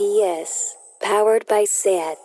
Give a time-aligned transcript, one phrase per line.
[0.00, 2.16] RPS, powered by SAT.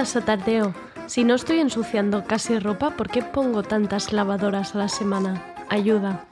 [0.00, 0.74] Bienvenidas a Tardeo.
[1.08, 5.44] Si no estoy ensuciando casi ropa, ¿por qué pongo tantas lavadoras a la semana?
[5.68, 6.24] Ayuda.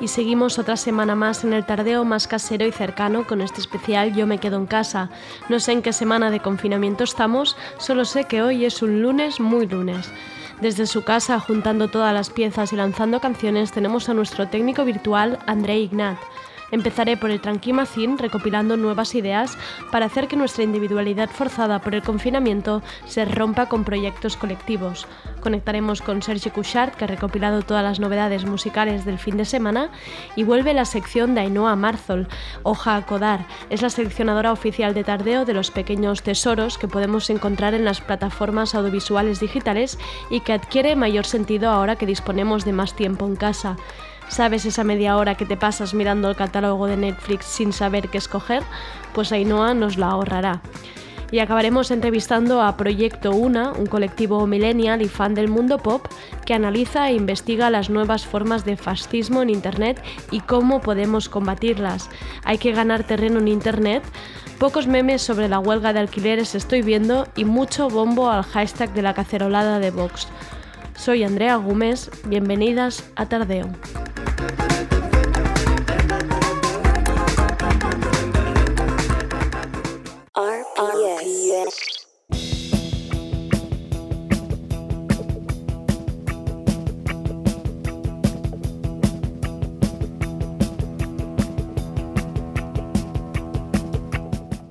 [0.00, 4.14] Y seguimos otra semana más en el tardeo más casero y cercano con este especial
[4.14, 5.10] Yo me quedo en casa.
[5.50, 9.40] No sé en qué semana de confinamiento estamos, solo sé que hoy es un lunes
[9.40, 10.10] muy lunes.
[10.60, 15.38] Desde su casa, juntando todas las piezas y lanzando canciones, tenemos a nuestro técnico virtual,
[15.46, 16.18] André Ignat.
[16.70, 19.58] Empezaré por el Tranquimacín recopilando nuevas ideas
[19.90, 25.06] para hacer que nuestra individualidad forzada por el confinamiento se rompa con proyectos colectivos.
[25.40, 29.90] Conectaremos con Sergi Couchard, que ha recopilado todas las novedades musicales del fin de semana,
[30.36, 32.28] y vuelve la sección de Ainhoa Marzol,
[32.62, 33.46] Hoja a Codar.
[33.70, 38.00] Es la seleccionadora oficial de Tardeo de los pequeños tesoros que podemos encontrar en las
[38.00, 39.98] plataformas audiovisuales digitales
[40.30, 43.76] y que adquiere mayor sentido ahora que disponemos de más tiempo en casa.
[44.30, 48.18] ¿Sabes esa media hora que te pasas mirando el catálogo de Netflix sin saber qué
[48.18, 48.62] escoger?
[49.12, 50.62] Pues Ainhoa nos la ahorrará.
[51.32, 56.06] Y acabaremos entrevistando a Proyecto Una, un colectivo millennial y fan del mundo pop
[56.46, 60.00] que analiza e investiga las nuevas formas de fascismo en Internet
[60.30, 62.08] y cómo podemos combatirlas.
[62.44, 64.04] Hay que ganar terreno en Internet.
[64.60, 69.02] Pocos memes sobre la huelga de alquileres estoy viendo y mucho bombo al hashtag de
[69.02, 70.28] la cacerolada de Vox.
[71.00, 73.70] Soy Andrea Gómez, bienvenidas a Tardeo.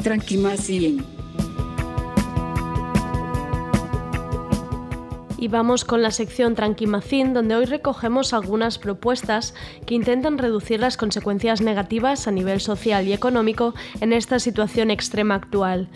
[0.03, 1.18] Tranquimacín.
[5.41, 9.53] Y vamos con la sección Tranquimacín, donde hoy recogemos algunas propuestas
[9.85, 15.35] que intentan reducir las consecuencias negativas a nivel social y económico en esta situación extrema
[15.35, 15.87] actual.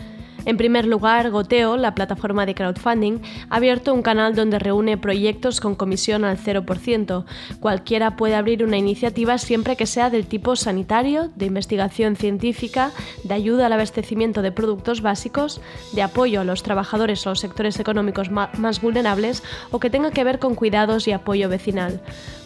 [0.46, 5.60] En primer lugar, Goteo, la plataforma de crowdfunding, ha abierto un canal donde reúne proyectos
[5.60, 7.24] con comisión al 0%.
[7.60, 13.34] Cualquiera puede abrir una iniciativa siempre que sea del tipo sanitario, de investigación científica, de
[13.34, 15.62] ayuda al abastecimiento de productos básicos,
[15.92, 20.24] de apoyo a los trabajadores o los sectores económicos más vulnerables o que tenga que
[20.24, 22.00] ver con cuidados y apoyo vecinal.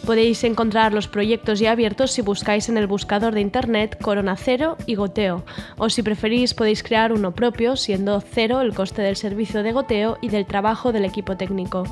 [0.05, 4.77] Podéis encontrar los proyectos ya abiertos si buscáis en el buscador de internet Corona Cero
[4.85, 5.43] y Goteo,
[5.77, 10.19] o si preferís podéis crear uno propio siendo cero el coste del servicio de goteo
[10.21, 11.85] y del trabajo del equipo técnico.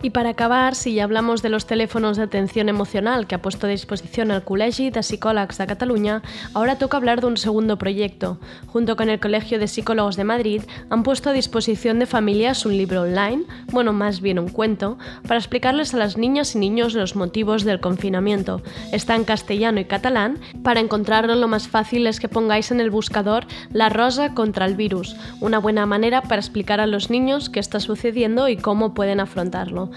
[0.05, 3.69] Y para acabar, si ya hablamos de los teléfonos de atención emocional que ha puesto
[3.69, 6.23] a disposición el Col·legi de Psicòlegs de Cataluña,
[6.55, 8.39] ahora toca hablar de un segundo proyecto.
[8.67, 12.77] Junto con el Colegio de Psicólogos de Madrid, han puesto a disposición de familias un
[12.77, 17.15] libro online, bueno, más bien un cuento, para explicarles a las niñas y niños los
[17.15, 18.61] motivos del confinamiento.
[18.91, 20.41] Está en castellano y catalán.
[20.65, 24.75] Para encontrarlo lo más fácil es que pongáis en el buscador La rosa contra el
[24.75, 29.21] virus, una buena manera para explicar a los niños qué está sucediendo y cómo pueden
[29.21, 29.92] afrontarlo.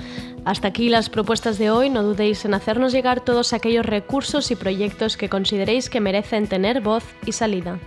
[0.45, 1.89] Hasta aquí las propuestas de hoy.
[1.89, 6.81] No dudéis en hacernos llegar todos aquellos recursos y proyectos que consideréis que merecen tener
[6.81, 7.79] voz y salida.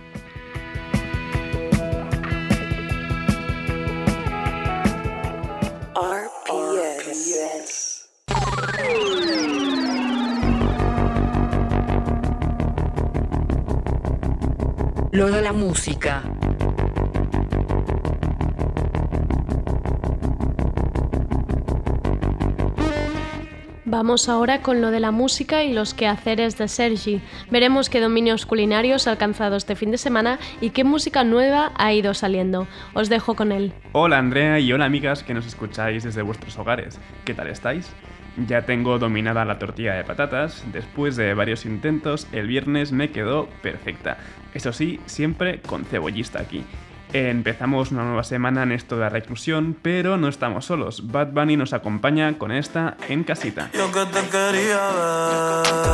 [15.11, 16.38] Lo de la música.
[23.91, 27.21] Vamos ahora con lo de la música y los quehaceres de Sergi.
[27.49, 31.91] Veremos qué dominios culinarios ha alcanzado este fin de semana y qué música nueva ha
[31.91, 32.67] ido saliendo.
[32.93, 33.73] Os dejo con él.
[33.93, 36.99] Hola Andrea y hola amigas que nos escucháis desde vuestros hogares.
[37.25, 37.91] ¿Qué tal estáis?
[38.47, 40.63] Ya tengo dominada la tortilla de patatas.
[40.71, 44.19] Después de varios intentos, el viernes me quedó perfecta.
[44.53, 46.63] Eso sí, siempre con cebollista aquí.
[47.11, 51.11] Empezamos una nueva semana en esto de la reclusión, pero no estamos solos.
[51.11, 53.71] Bad Bunny nos acompaña con esta en casita.
[53.73, 54.91] Yo que te quería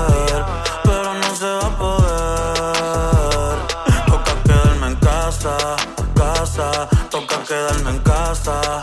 [0.09, 0.43] ver,
[0.83, 3.59] pero no se va a poder.
[4.07, 5.57] Toca quedarme en casa,
[6.15, 8.79] casa, toca quedarme en casa.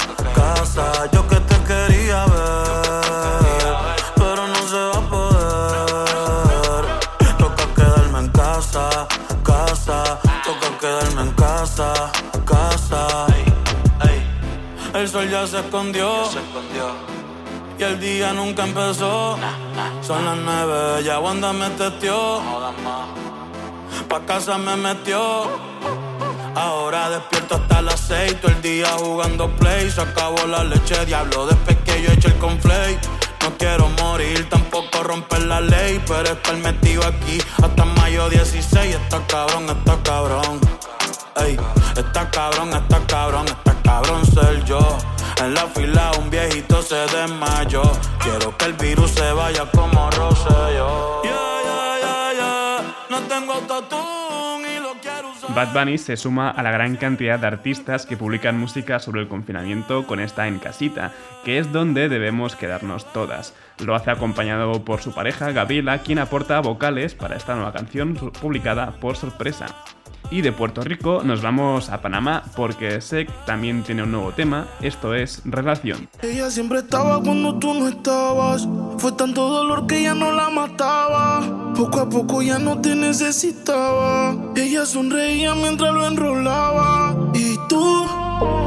[15.03, 16.31] El sol ya se escondió.
[17.77, 19.37] Y el día nunca empezó.
[20.01, 22.41] Son las nueve, ya Wanda me testió.
[24.09, 25.49] Pa' casa me metió.
[26.55, 29.91] Ahora despierto hasta las seis, todo el día jugando play.
[29.91, 32.97] Se acabó la leche, diablo, después que yo eché el conflay.
[33.43, 38.95] No quiero morir, tampoco romper la ley, pero estar metido aquí hasta mayo 16.
[38.95, 40.61] Está cabrón, está cabrón.
[41.45, 41.59] Ey,
[41.97, 43.72] está cabrón, está cabrón, está cabrón
[55.55, 59.29] Bad Bunny se suma a la gran cantidad de artistas que publican música sobre el
[59.29, 61.13] confinamiento con esta en casita,
[61.45, 63.55] que es donde debemos quedarnos todas.
[63.85, 68.93] Lo hace acompañado por su pareja Gabriela, quien aporta vocales para esta nueva canción publicada
[68.93, 69.67] por sorpresa.
[70.33, 74.67] Y de Puerto Rico nos vamos a Panamá porque Sek también tiene un nuevo tema,
[74.81, 76.09] esto es Relación.
[76.23, 78.67] Ella siempre estaba cuando tú no estabas.
[78.97, 81.75] Fue tanto dolor que ya no la mataba.
[81.77, 84.35] Poco a poco ya no te necesitaba.
[84.57, 87.15] Ella sonreía mientras lo enrolaba.
[87.35, 88.07] Y tú,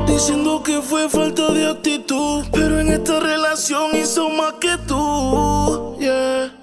[0.06, 2.46] diciendo que fue falta de actitud.
[2.52, 5.98] Pero en esta relación hizo más que tú.
[6.00, 6.54] Yeah.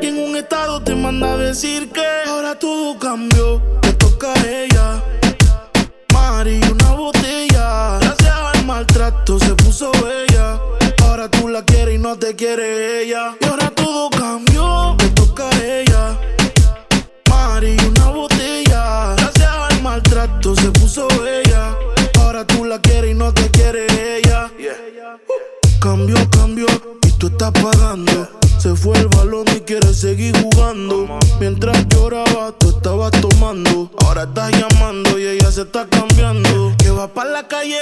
[0.00, 3.60] Y en un estado te manda a decir que ahora todo cambió.
[12.20, 13.34] Te quiere ella.
[13.40, 14.94] Y ahora todo cambió.
[14.98, 16.18] Le toca a ella.
[17.28, 19.14] Mari, una botella.
[19.16, 21.74] Gracias al maltrato se puso bella.
[22.20, 23.86] Ahora tú la quieres y no te quiere
[24.18, 24.50] ella.
[25.80, 26.66] Cambio, cambio,
[27.06, 28.28] y tú estás pagando.
[28.58, 31.18] Se fue el balón y quiere seguir jugando.
[31.40, 33.90] Mientras lloraba, tú estabas tomando.
[34.04, 36.74] Ahora estás llamando y ella se está cambiando.
[36.76, 37.78] Que va para la calle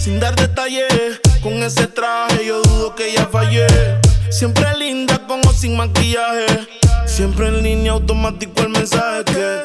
[0.00, 1.20] sin dar detalles.
[1.40, 2.35] Con ese traje
[4.36, 6.44] Siempre linda con o sin maquillaje.
[7.06, 9.60] Siempre en línea automático el mensaje que.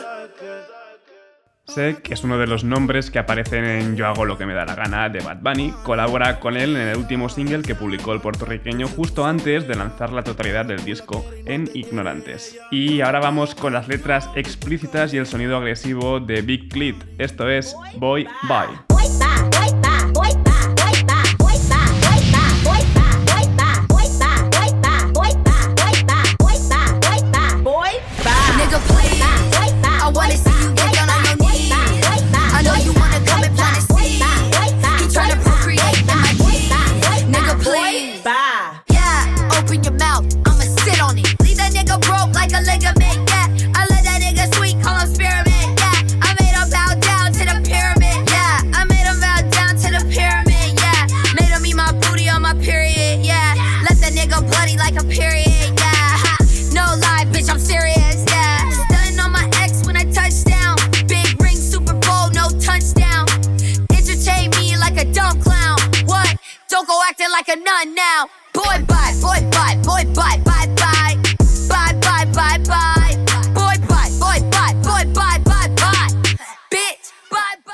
[1.65, 4.63] Sek es uno de los nombres que aparecen en Yo hago lo que me da
[4.63, 5.73] la gana de Bad Bunny.
[5.83, 10.13] Colabora con él en el último single que publicó el puertorriqueño justo antes de lanzar
[10.13, 12.57] la totalidad del disco en Ignorantes.
[12.71, 16.95] Y ahora vamos con las letras explícitas y el sonido agresivo de Big Clit.
[17.17, 19.30] Esto es Boy Bye.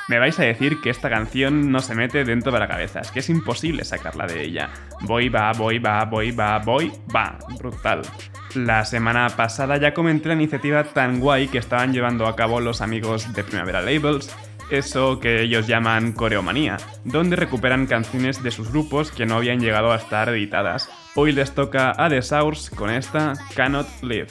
[0.10, 3.12] Me vais a decir que esta canción no se mete dentro de la cabeza, es
[3.12, 4.70] que es imposible sacarla de ella.
[5.02, 7.38] Voy, va, voy, va, voy, va, voy, va.
[7.60, 8.04] Brutal.
[8.56, 12.80] La semana pasada ya comenté la iniciativa tan guay que estaban llevando a cabo los
[12.80, 14.34] amigos de Primavera Labels,
[14.70, 19.92] eso que ellos llaman coreomanía, donde recuperan canciones de sus grupos que no habían llegado
[19.92, 20.90] a estar editadas.
[21.16, 24.28] Hoy les toca a The Source con esta Cannot Live.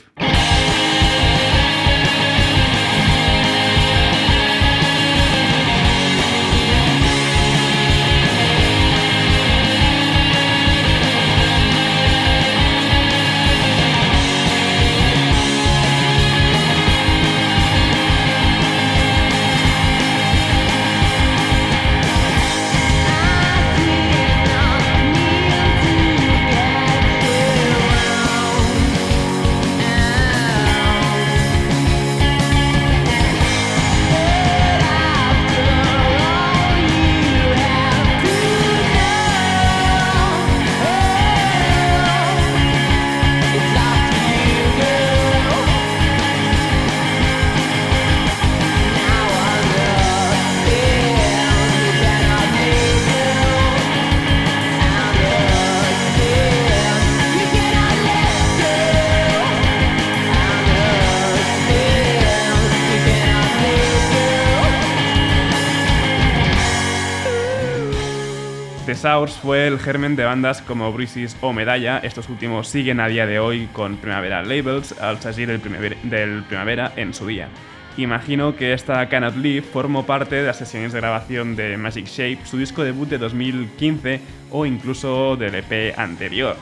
[69.17, 73.39] Fue el germen de bandas como Brisis o Medalla, estos últimos siguen a día de
[73.39, 77.49] hoy con Primavera Labels al salir del primavera, del primavera en su día.
[77.97, 82.41] Imagino que esta Cannot Live formó parte de las sesiones de grabación de Magic Shape,
[82.45, 84.21] su disco debut de 2015
[84.51, 86.55] o incluso del EP anterior.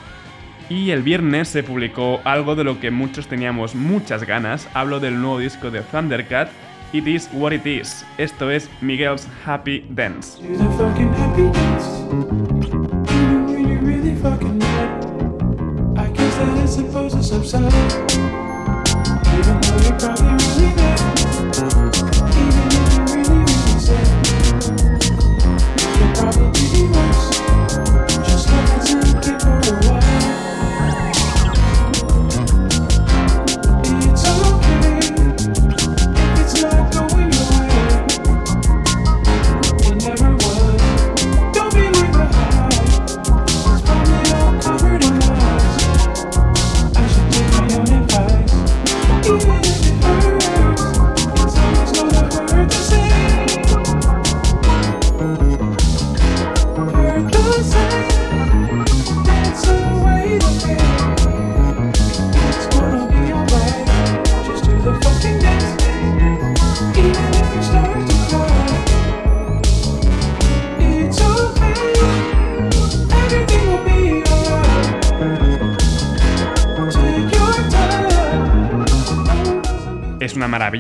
[0.70, 5.20] Y el viernes se publicó algo de lo que muchos teníamos muchas ganas, hablo del
[5.20, 6.50] nuevo disco de Thundercat,
[6.93, 8.05] It is what it is.
[8.19, 10.38] Esto es Miguel's Happy Dance.
[10.41, 11.09] Even though you
[19.99, 20.84] probably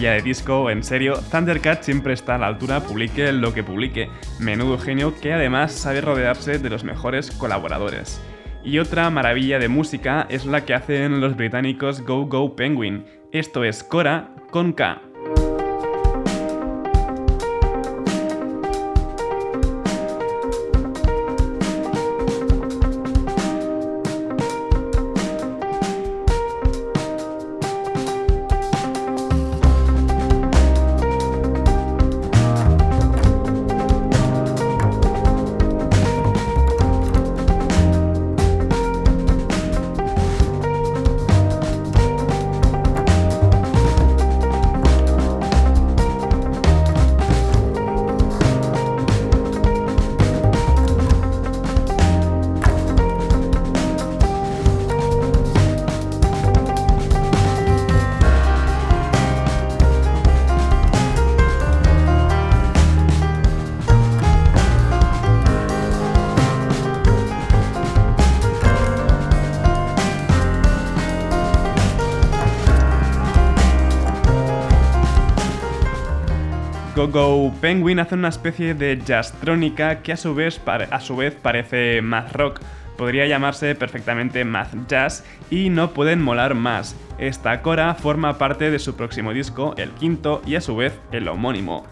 [0.04, 1.14] De disco, en serio.
[1.30, 4.10] Thundercat siempre está a la altura, publique lo que publique.
[4.38, 8.20] Menudo genio que además sabe rodearse de los mejores colaboradores.
[8.62, 13.06] Y otra maravilla de música es la que hacen los británicos Go Go Penguin.
[13.32, 15.00] Esto es Cora con K.
[77.14, 82.60] Go Penguin hace una especie de jazztrónica que a su vez, parece math rock.
[82.98, 86.96] Podría llamarse perfectamente math jazz y no pueden molar más.
[87.18, 91.28] Esta cora forma parte de su próximo disco, el quinto, y a su vez el
[91.28, 91.84] homónimo.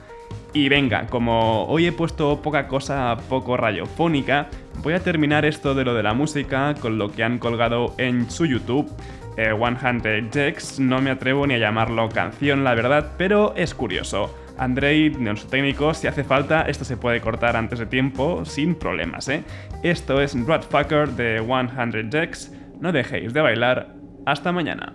[0.54, 4.48] Y venga, como hoy he puesto poca cosa poco radiofónica,
[4.78, 8.28] voy a terminar esto de lo de la música con lo que han colgado en
[8.28, 8.90] su YouTube.
[9.36, 14.41] Eh, 100 Jacks, no me atrevo ni a llamarlo canción, la verdad, pero es curioso.
[14.58, 19.28] Andrei, nuestro técnico, si hace falta, esto se puede cortar antes de tiempo sin problemas,
[19.28, 19.44] ¿eh?
[19.82, 22.52] Esto es Ratfucker de 100 Jacks.
[22.80, 23.94] No dejéis de bailar.
[24.26, 24.94] Hasta mañana.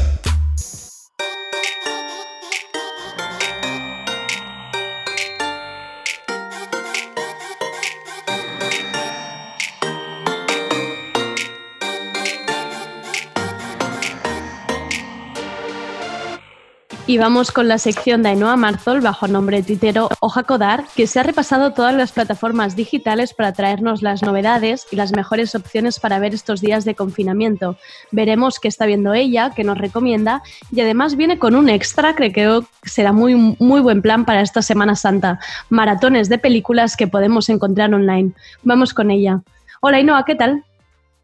[17.11, 21.19] Y vamos con la sección de Ainhoa Marzol bajo nombre titero Hoja Codar, que se
[21.19, 26.19] ha repasado todas las plataformas digitales para traernos las novedades y las mejores opciones para
[26.19, 27.75] ver estos días de confinamiento.
[28.11, 30.41] Veremos qué está viendo ella, qué nos recomienda
[30.71, 34.39] y además viene con un extra que creo que será muy, muy buen plan para
[34.39, 35.37] esta Semana Santa.
[35.69, 38.31] Maratones de películas que podemos encontrar online.
[38.63, 39.41] Vamos con ella.
[39.81, 40.63] Hola Ainhoa, ¿qué tal?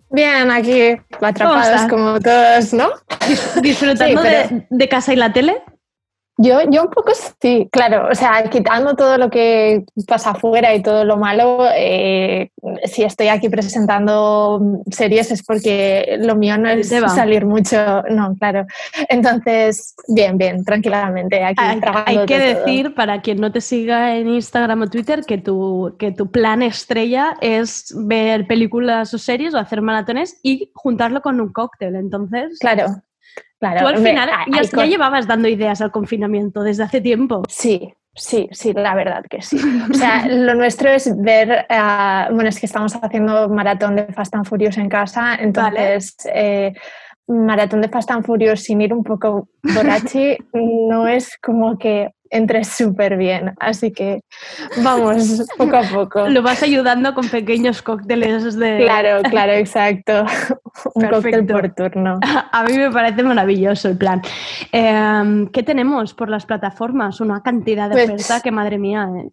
[0.09, 2.89] Bien, aquí atrapados como todos, ¿no?
[3.61, 5.55] ¿Disfrutando Sí, pero- de, de casa y la tele?
[6.39, 10.83] Yo, yo un poco sí, claro, o sea, quitando todo lo que pasa afuera y
[10.83, 12.51] todo lo malo, eh,
[12.85, 18.67] si estoy aquí presentando series es porque lo mío no es salir mucho, no, claro.
[19.09, 21.43] Entonces, bien, bien, tranquilamente.
[21.43, 25.39] Aquí hay, hay que decir, para quien no te siga en Instagram o Twitter, que
[25.39, 31.21] tu, que tu plan estrella es ver películas o series o hacer maratones y juntarlo
[31.21, 32.59] con un cóctel, entonces...
[32.59, 33.01] Claro,
[33.59, 37.43] Claro, Tú al final ya, llevabas dando ideas al confinamiento desde hace tiempo.
[37.49, 39.59] Sí, sí, sí, la verdad que sí.
[39.89, 44.35] O sea, lo nuestro es ver, uh, bueno, es que estamos haciendo maratón de Fast
[44.35, 46.73] and Furious en casa, entonces eh,
[47.27, 52.63] maratón de Fast and Furious sin ir un poco borrachi no es como que entre
[52.63, 53.53] súper bien.
[53.59, 54.21] Así que
[54.83, 56.27] vamos poco a poco.
[56.29, 58.77] Lo vas ayudando con pequeños cócteles de...
[58.79, 60.25] Claro, claro, exacto.
[60.93, 62.19] Un cóctel por turno.
[62.51, 64.21] A mí me parece maravilloso el plan.
[64.71, 67.19] Em, ¿Qué tenemos por las plataformas?
[67.21, 69.29] Una cantidad de pues oferta que, madre mía, ¿eh?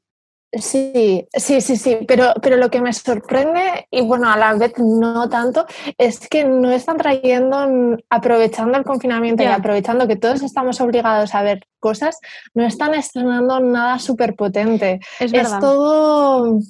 [0.59, 4.73] Sí, sí, sí, sí, pero, pero lo que me sorprende, y bueno, a la vez
[4.79, 5.67] no tanto,
[5.99, 11.43] es que no están trayendo, aprovechando el confinamiento y aprovechando que todos estamos obligados a
[11.43, 12.19] ver cosas,
[12.55, 15.01] no están estrenando nada súper potente.
[15.19, 16.61] Es, todo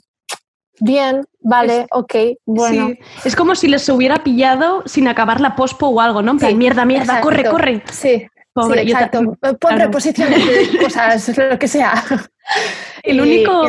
[0.81, 2.14] bien, vale, ok,
[2.47, 2.90] bueno.
[3.25, 6.33] Es como si les hubiera pillado sin acabar la pospo o algo, ¿no?
[6.33, 7.83] En plan, mierda, mierda, corre, corre.
[7.92, 9.37] Sí, Pobre, exacto.
[9.59, 11.92] Pon reposiciones de cosas, lo que sea.
[13.02, 13.64] El único,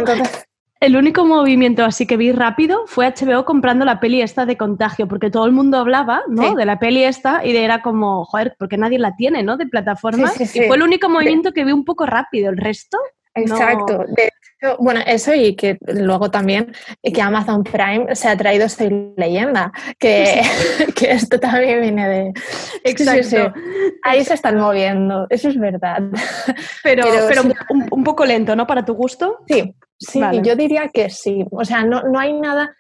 [0.79, 5.07] el único movimiento así que vi rápido fue HBO comprando la peli esta de Contagio,
[5.07, 6.53] porque todo el mundo hablaba ¿no?
[6.53, 9.57] de la peli esta y era como, joder, porque nadie la tiene, ¿no?
[9.57, 10.39] De plataformas.
[10.39, 12.49] y fue el único movimiento que vi un poco rápido.
[12.49, 12.97] El resto.
[13.33, 14.05] Exacto.
[14.07, 14.31] De
[14.79, 20.41] bueno, eso y que luego también que Amazon Prime se ha traído Soy Leyenda, que,
[20.95, 22.33] que esto también viene de...
[22.83, 23.53] Exacto.
[24.03, 26.01] Ahí se están moviendo, eso es verdad.
[26.83, 27.41] Pero, pero,
[27.91, 28.67] un, poco lento, ¿no?
[28.67, 29.39] Para tu gusto.
[29.47, 31.45] Sí, sí, yo diría que sí.
[31.51, 32.75] O sea, no, no hay nada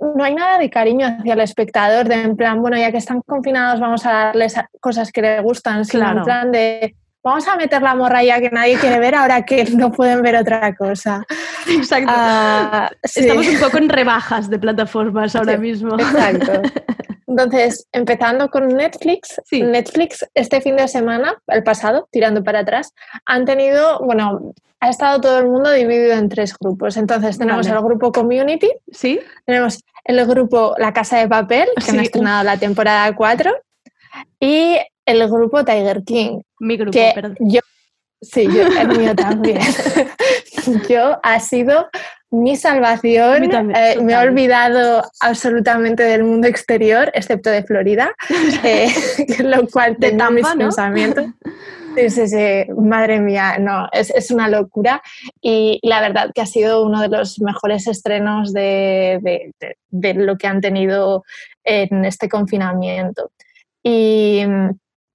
[0.00, 3.22] no hay nada de cariño hacia el espectador, de en plan, bueno, ya que están
[3.22, 7.82] confinados, vamos a darles cosas que les gustan, sino en plan de, vamos a meter
[7.82, 11.24] la morralla que nadie quiere ver ahora que no pueden ver otra cosa.
[11.68, 12.12] Exacto.
[12.14, 15.94] Ah, Estamos un poco en rebajas de plataformas ahora mismo.
[15.94, 16.60] Exacto.
[17.26, 22.92] Entonces, empezando con Netflix, Netflix este fin de semana, el pasado, tirando para atrás,
[23.26, 26.96] han tenido, bueno, ha estado todo el mundo dividido en tres grupos.
[26.96, 29.18] Entonces, tenemos el grupo Community, ¿Sí?
[29.46, 33.52] tenemos el grupo La Casa de Papel, que han estrenado la temporada 4,
[34.38, 34.76] y
[35.06, 36.40] el grupo Tiger King.
[36.60, 37.36] Mi grupo, que perdón.
[37.40, 37.60] Yo,
[38.20, 39.60] sí, yo, el mío también.
[40.88, 41.88] yo ha sido
[42.30, 43.44] mi salvación.
[43.74, 48.12] Eh, me he olvidado absolutamente del mundo exterior, excepto de Florida,
[48.64, 48.88] eh,
[49.40, 51.26] lo cual te da mis pensamientos.
[51.96, 55.00] Sí, sí, sí, madre mía, no, es, es, una locura
[55.40, 60.36] y la verdad que ha sido uno de los mejores estrenos de, de, de lo
[60.36, 61.22] que han tenido
[61.62, 63.30] en este confinamiento.
[63.84, 64.42] Y,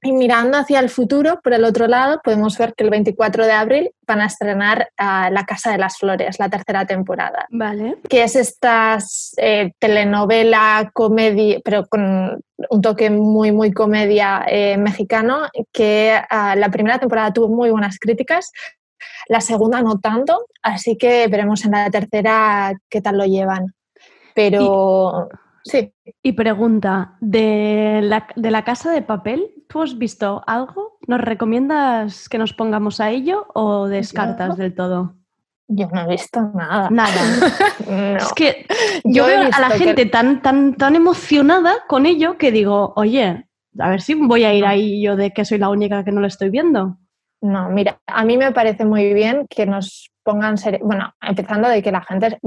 [0.01, 3.51] y mirando hacia el futuro, por el otro lado, podemos ver que el 24 de
[3.51, 7.47] abril van a estrenar La Casa de las Flores, la tercera temporada.
[7.49, 7.97] Vale.
[8.07, 8.97] Que es esta
[9.37, 16.69] eh, telenovela, comedia, pero con un toque muy, muy comedia eh, mexicano, que ah, la
[16.69, 18.51] primera temporada tuvo muy buenas críticas,
[19.27, 23.73] la segunda no tanto, así que veremos en la tercera qué tal lo llevan.
[24.33, 25.27] Pero...
[25.69, 25.93] Sí.
[26.23, 30.97] Y pregunta, ¿de la, ¿de la casa de papel tú has visto algo?
[31.07, 35.15] ¿Nos recomiendas que nos pongamos a ello o descartas del todo?
[35.67, 36.89] Yo no he visto nada.
[36.89, 37.21] Nada.
[38.17, 38.65] Es que
[39.03, 43.45] yo, veo a la gente tan, tan, tan emocionada con ello que digo, oye,
[43.77, 46.21] a ver si voy a ir ahí yo de que soy la única que no
[46.21, 46.97] lo estoy viendo.
[47.41, 51.91] No, mira, a mí me parece muy bien que nos pongan, bueno, empezando de que
[51.91, 52.37] la gente,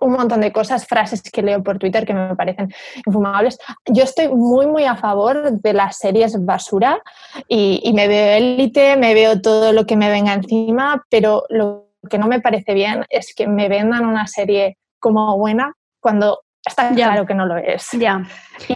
[0.00, 2.72] un montón de cosas, frases que leo por Twitter que me parecen
[3.06, 3.58] infumables.
[3.86, 7.00] Yo estoy muy, muy a favor de las series basura
[7.46, 12.18] y, me veo élite, me veo todo lo que me venga encima, pero lo que
[12.18, 17.24] no me parece bien es que me vendan una serie como buena cuando está claro
[17.24, 17.88] que no lo es.
[17.92, 18.22] Ya.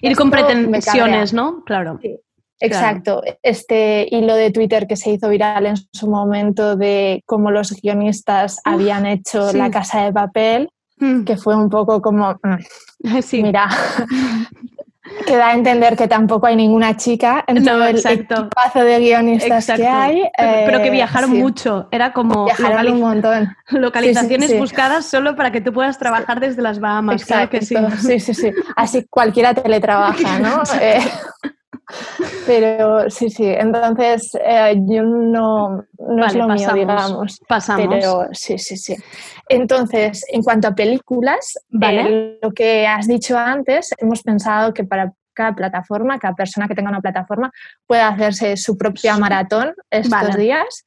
[0.00, 1.64] Ir con pretensiones, ¿no?
[1.64, 1.98] Claro.
[2.60, 3.22] Exacto.
[3.42, 8.60] Este hilo de Twitter que se hizo viral en su momento de cómo los guionistas
[8.64, 11.24] habían hecho La Casa de Papel, mm.
[11.24, 13.42] que fue un poco como, mm, sí.
[13.42, 13.68] mira,
[15.26, 19.66] que da a entender que tampoco hay ninguna chica en todo el paso de guionistas
[19.66, 20.22] que hay.
[20.36, 23.56] Pero, que eh, viajaron mucho, era como viajaron un montón.
[23.70, 27.22] localizaciones buscadas solo para que tú puedas trabajar desde las Bahamas.
[27.22, 27.50] Exacto.
[27.50, 27.76] que sí.
[28.00, 28.52] sí, sí, sí.
[28.74, 30.62] Así cualquiera teletrabaja, ¿no?
[32.46, 37.40] Pero sí, sí, entonces eh, yo no, no es lo mío, digamos.
[37.48, 37.86] Pasamos.
[37.90, 38.96] Pero sí, sí, sí.
[39.48, 42.38] Entonces, en cuanto a películas, Vale.
[42.42, 46.90] lo que has dicho antes, hemos pensado que para cada plataforma, cada persona que tenga
[46.90, 47.52] una plataforma
[47.86, 50.36] pueda hacerse su propia maratón estos Vale.
[50.36, 50.84] días.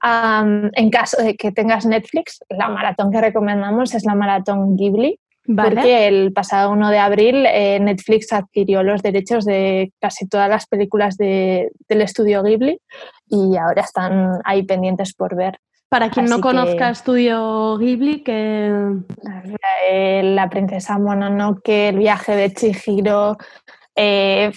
[0.00, 5.20] Am, en caso de que tengas Netflix, la maratón que recomendamos es la maratón Ghibli,
[5.44, 5.70] Vale.
[5.74, 10.66] porque el pasado 1 de abril eh, Netflix adquirió los derechos de casi todas las
[10.66, 12.78] películas de- del estudio Ghibli
[13.28, 15.58] y ahora están ahí pendientes por ver.
[15.88, 18.70] Para quien no conozca que- Estudio Ghibli, que
[19.90, 23.36] Eh, la princesa Mononoke, el viaje de Chihiro,
[23.94, 24.50] eh,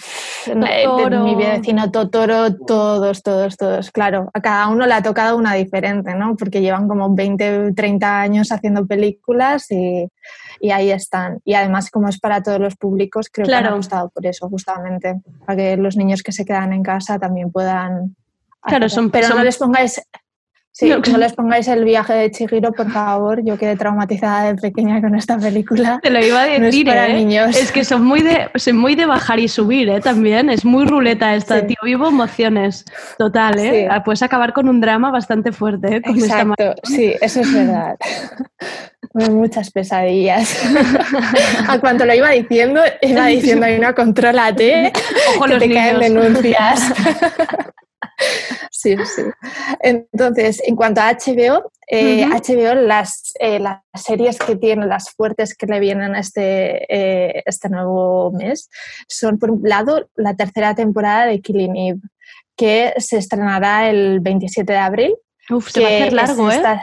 [0.84, 1.24] Totoro.
[1.24, 3.90] mi vecino Totoro, todos, todos, todos.
[3.90, 6.36] Claro, a cada uno le ha tocado una diferente, ¿no?
[6.36, 10.08] Porque llevan como 20, 30 años haciendo películas y,
[10.60, 11.38] y ahí están.
[11.44, 13.68] Y además, como es para todos los públicos, creo que Claro.
[13.68, 17.50] han gustado por eso, justamente, para que los niños que se quedan en casa también
[17.52, 18.16] puedan...
[18.62, 20.00] Claro, son- Pero son- no les pongáis...
[20.78, 20.98] Sí, No.
[20.98, 23.42] no les pongáis el viaje de Chihiro, por favor.
[23.42, 25.98] Yo quedé traumatizada de pequeña con esta película.
[26.02, 27.14] te lo iba a No es decir, para ¿eh?
[27.14, 27.56] niños.
[27.56, 30.00] Es que son muy de, son muy de bajar y subir, ¿eh?
[30.02, 30.50] También.
[30.50, 31.68] Es muy ruleta esta, Sí.
[31.68, 31.76] tío.
[31.82, 32.84] Vivo emociones.
[33.16, 33.70] Total, ¿eh?
[33.84, 33.88] Sí.
[33.90, 36.02] Ah, Puedes acabar con un drama bastante fuerte, ¿eh?
[36.02, 37.96] Con esta ma- Exacto, sí, eso es verdad.
[39.30, 40.62] Muchas pesadillas.
[41.68, 44.92] A cuanto lo iba diciendo, iba diciendo, no, contrólate,
[45.36, 46.22] Ojo que los te caen niños.
[46.34, 46.92] denuncias.
[48.70, 49.22] Sí, sí.
[49.80, 52.26] Entonces, en cuanto a HBO, eh.
[52.26, 57.68] HBO, las, eh, las series que tiene, las fuertes que le vienen este, eh, este
[57.68, 58.68] nuevo mes,
[59.08, 62.00] son por un lado la tercera temporada de Killing Eve,
[62.56, 65.16] que se estrenará el 27 de abril.
[65.50, 66.80] Uf, se va a hacer largo, es ¿eh?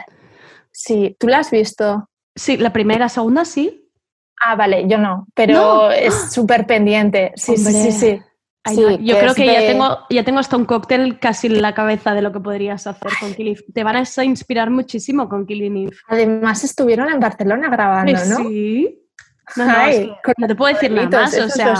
[0.72, 2.08] Sí, ¿tú la has visto?
[2.34, 3.88] Sí, la primera, segunda sí.
[4.40, 5.90] Ah, vale, yo no, pero No.
[5.90, 7.32] es súper pendiente.
[7.36, 8.22] Sí, sí, sí, sí.
[8.64, 11.60] Ay, Sí, no, yo creo que ya tengo, ya tengo hasta un cóctel casi en
[11.60, 13.56] la cabeza de lo que podrías hacer con Killing.
[13.74, 15.90] Te van a inspirar muchísimo con Killing.
[16.08, 18.36] Además estuvieron en Barcelona grabando, ¿no?
[18.48, 19.00] Sí.
[19.56, 21.38] No, no, Ay, es que con no te puedo decir nada más.
[21.38, 21.74] O sea,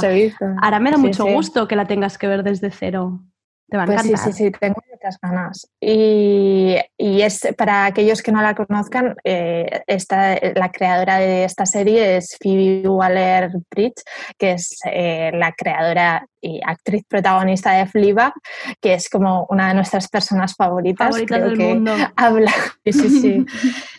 [0.61, 1.33] ahora me da Sí, mucho sí.
[1.33, 3.21] gusto que la tengas que ver desde cero.
[3.69, 4.33] Te va a Pues sí, encantar.
[4.33, 5.69] sí, sí, tengo muchas ganas.
[5.81, 11.67] Y, y es para aquellos que no la conozcan, eh, esta, la creadora de esta
[11.67, 14.03] serie es Phoebe Waller-Bridge,
[14.39, 18.35] que es eh, la creadora y actriz protagonista de Fleabag,
[18.81, 21.09] que es como una de nuestras personas favoritas.
[21.09, 21.93] Favoritas creo del que mundo.
[22.17, 22.53] Habla,
[22.85, 23.47] sí, sí, sí.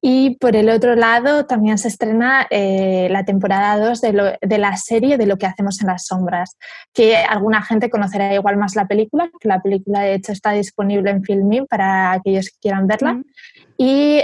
[0.00, 4.58] Y por el otro lado también se estrena eh, la temporada 2 de, lo- de
[4.58, 6.56] la serie de Lo que hacemos en las sombras,
[6.94, 11.10] que alguna gente conocerá igual más la película, que la película de hecho está disponible
[11.10, 13.14] en Filmin para aquellos que quieran verla.
[13.14, 13.24] Mm.
[13.76, 14.22] Y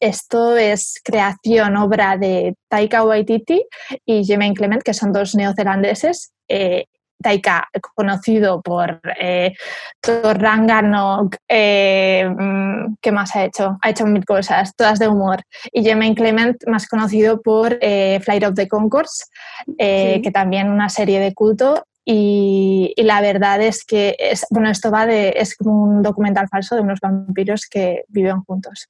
[0.00, 3.64] esto es creación, obra de Taika Waititi
[4.06, 6.32] y Jemaine Clement, que son dos neozelandeses.
[6.48, 6.86] Eh,
[7.22, 9.52] Taika, conocido por eh,
[10.00, 13.78] Thor Ragnarok, eh, mm, ¿qué más ha hecho?
[13.82, 15.42] Ha hecho mil cosas, todas de humor.
[15.72, 19.30] Y Jemaine Clement, más conocido por eh, Flight of the Conchords,
[19.78, 20.22] eh, Sí.
[20.22, 21.84] que también una serie de culto.
[22.04, 26.48] Y, y la verdad es que, es, bueno, esto va de, es como un documental
[26.48, 28.88] falso de unos vampiros que viven juntos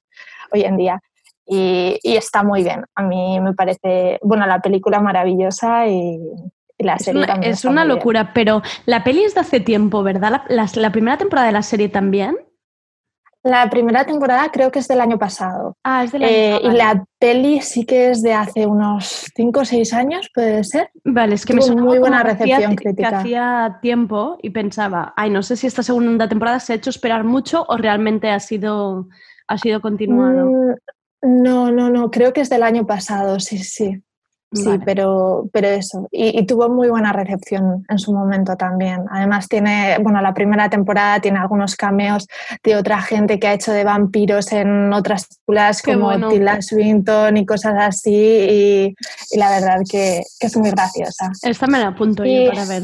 [0.51, 0.99] hoy en día.
[1.45, 2.85] Y, y está muy bien.
[2.95, 6.17] A mí me parece, bueno, la película maravillosa y,
[6.89, 7.51] Es una, también.
[7.51, 7.97] es está una muy bien.
[7.97, 10.41] locura, pero la peli es de hace tiempo, ¿verdad?
[10.49, 12.35] La, primera temporada de la serie también.
[13.43, 15.75] La primera temporada creo que es del año pasado.
[15.83, 19.61] Ah, es de la Eh, y la peli sí que es de hace unos 5
[19.61, 20.91] o 6 años, puede ser.
[21.03, 23.19] Vale, es que me sonaba muy buena que hacía- recepción que crítica.
[23.19, 27.23] hacía tiempo y pensaba, ay, no sé si esta segunda temporada se ha hecho esperar
[27.23, 29.07] mucho o realmente ha sido,
[29.47, 30.45] ha sido continuado.
[30.51, 30.75] Mm,
[31.23, 34.01] No, no, no, creo que es del año pasado, sí, sí.
[34.53, 34.81] Sí, Vale.
[34.83, 36.07] pero, pero eso.
[36.11, 39.05] Y, y tuvo muy buena recepción en su momento también.
[39.09, 42.27] Además tiene, bueno, la primera temporada tiene algunos cameos
[42.63, 46.27] de otra gente que ha hecho de vampiros en otras películas como bueno.
[46.29, 48.13] Tilda Swinton y cosas así.
[48.13, 48.95] Y,
[49.31, 51.31] y la verdad que, que es muy graciosa.
[51.43, 52.83] Esta me la apunto Y- yo para ver.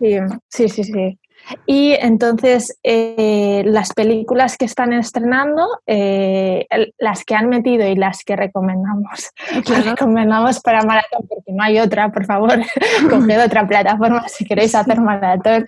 [0.00, 1.18] Sí, sí, sí, sí.
[1.66, 6.66] Y entonces eh, las películas que están estrenando, eh,
[6.98, 9.30] las que han metido y las que recomendamos,
[9.68, 12.58] las recomendamos para maratón porque no hay otra, por favor,
[13.10, 15.66] coged otra plataforma si queréis hacer maratón.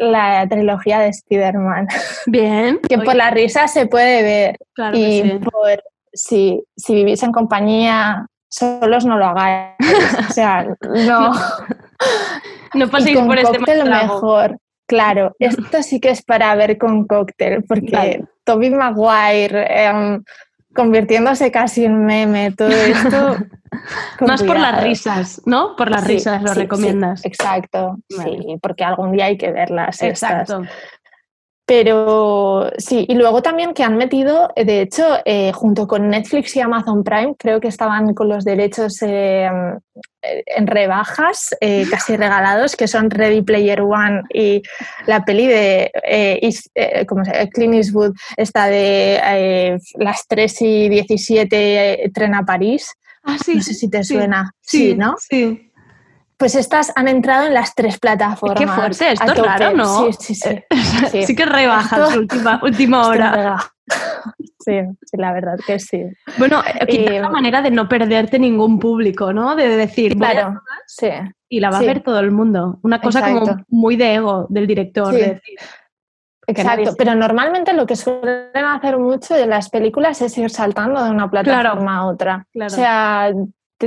[0.00, 1.86] La trilogía de Spider-Man,
[2.26, 2.80] Bien.
[2.88, 5.38] que por la risa se puede ver claro y sí.
[5.38, 5.80] por
[6.12, 9.76] si, si vivís en compañía solos no lo hagáis.
[10.28, 11.32] O sea, no.
[12.74, 14.14] No Y paséis con por este mal trago.
[14.14, 14.58] mejor.
[14.90, 18.24] Claro, esto sí que es para ver con cóctel, porque Vale.
[18.42, 20.24] Toby Maguire, em,
[20.74, 23.36] convirtiéndose casi en meme todo esto.
[24.26, 25.76] Más por las risas, ¿no?
[25.76, 27.24] Por las risas lo recomiendas.
[27.24, 30.02] exacto, sí, porque algún día hay que verlas.
[30.02, 30.62] Exacto.
[31.70, 36.60] Pero sí, y luego también que han metido, de hecho, eh, junto con Netflix y
[36.60, 39.48] Amazon Prime, creo que estaban con los derechos eh,
[40.20, 44.62] en rebajas, eh, casi regalados, que son Ready Player One y
[45.06, 45.92] la peli de
[47.06, 47.48] ¿cómo se?
[47.50, 52.92] Clint Eastwood, esta de las 3 y 17 tren a París.
[53.22, 53.54] Ah, sí.
[53.54, 54.52] No sé si te suena.
[54.60, 55.14] Sí, ¿no?
[55.20, 55.69] Sí.
[56.40, 58.58] Pues estas han entrado en las tres plataformas.
[58.58, 60.10] Qué fuerte, esto es raro, ¿no?
[60.10, 60.64] Sí, sí, sí.
[61.26, 61.36] sí.
[61.36, 63.58] que rebajas última, última hora.
[64.58, 66.02] Sí, sí, la verdad que sí.
[66.38, 69.54] Bueno, eh, quizás la manera de no perderte ningún público, ¿no?
[69.54, 71.10] De decir, claro, sí.
[71.50, 72.78] Y la va a ver todo el mundo.
[72.84, 75.12] Una cosa como muy de ego del director.
[75.12, 75.58] De decir,
[76.46, 81.10] Exacto, pero normalmente lo que suelen hacer mucho de las películas es ir saltando de
[81.10, 82.46] una plataforma a otra.
[82.54, 83.30] O sea,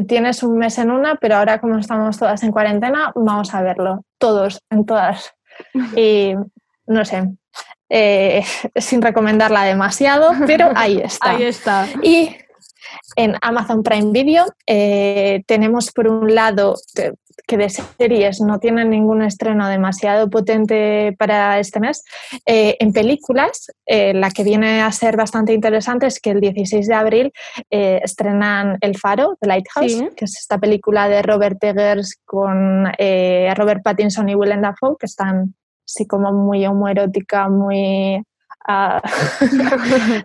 [0.02, 4.04] tienes un mes en una, pero ahora como estamos todas en cuarentena, vamos a verlo,
[4.18, 5.34] todos, en todas.
[5.96, 6.34] Y
[6.88, 7.30] no sé,
[7.90, 8.44] eh,
[8.76, 11.32] sin recomendarla demasiado, pero ahí está.
[11.32, 11.88] Ahí está.
[12.02, 12.36] Y
[13.16, 16.76] en Amazon Prime Video eh, tenemos por un lado
[17.48, 22.04] que de series no tienen ningún estreno demasiado potente para este mes.
[22.46, 26.88] Eh, en películas, eh, la que viene a ser bastante interesante es que el 16
[26.88, 27.34] de abril
[27.70, 32.86] eh, estrenan El Faro, The Lighthouse, que es esta película de Robert Eggers con
[33.56, 38.24] Robert Pattinson y Willem Dafoe, que están así como muy homoerótica, muy
[38.66, 39.02] Ah,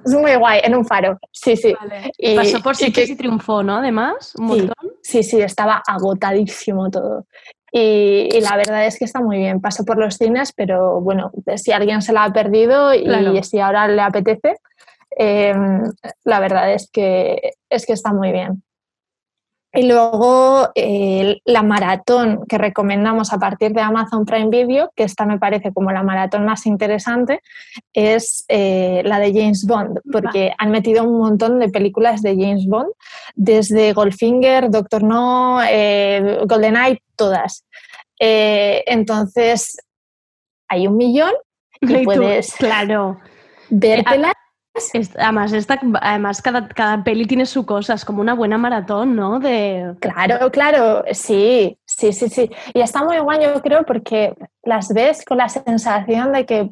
[0.04, 1.18] es muy guay, en un faro.
[1.32, 1.74] Sí, sí.
[2.16, 3.76] Y, Pasó por sí que y triunfó, ¿no?
[3.76, 4.74] Además, un montón.
[4.80, 4.87] Sí,
[5.22, 7.26] sí, estaba agotadísimo todo.
[7.70, 9.60] Y, la verdad es que está muy bien.
[9.60, 13.88] Pasó por los cines, pero bueno, si alguien se la ha perdido y si ahora
[13.88, 14.56] le apetece,
[15.10, 15.82] em,
[16.24, 18.62] la verdad es que, es que está muy bien.
[19.78, 25.24] Y luego eh, la maratón que recomendamos a partir de Amazon Prime Video, que esta
[25.24, 27.42] me parece como la maratón más interesante,
[27.92, 32.66] es eh, la de James Bond, porque han metido un montón de películas de James
[32.66, 32.90] Bond,
[33.36, 37.64] desde Goldfinger, Doctor No, eh, GoldenEye, todas.
[38.18, 39.76] entonces,
[40.66, 41.34] hay un millón
[41.80, 43.20] y, puedes claro.
[43.70, 44.34] vértelas
[45.18, 49.38] además, esta, además cada, cada peli tiene su cosa, es como una buena maratón, ¿no?
[49.38, 49.94] De...
[50.00, 52.50] Claro, claro, sí, sí, sí, sí.
[52.74, 56.70] Y está muy guay, yo creo, porque las ves con la sensación de que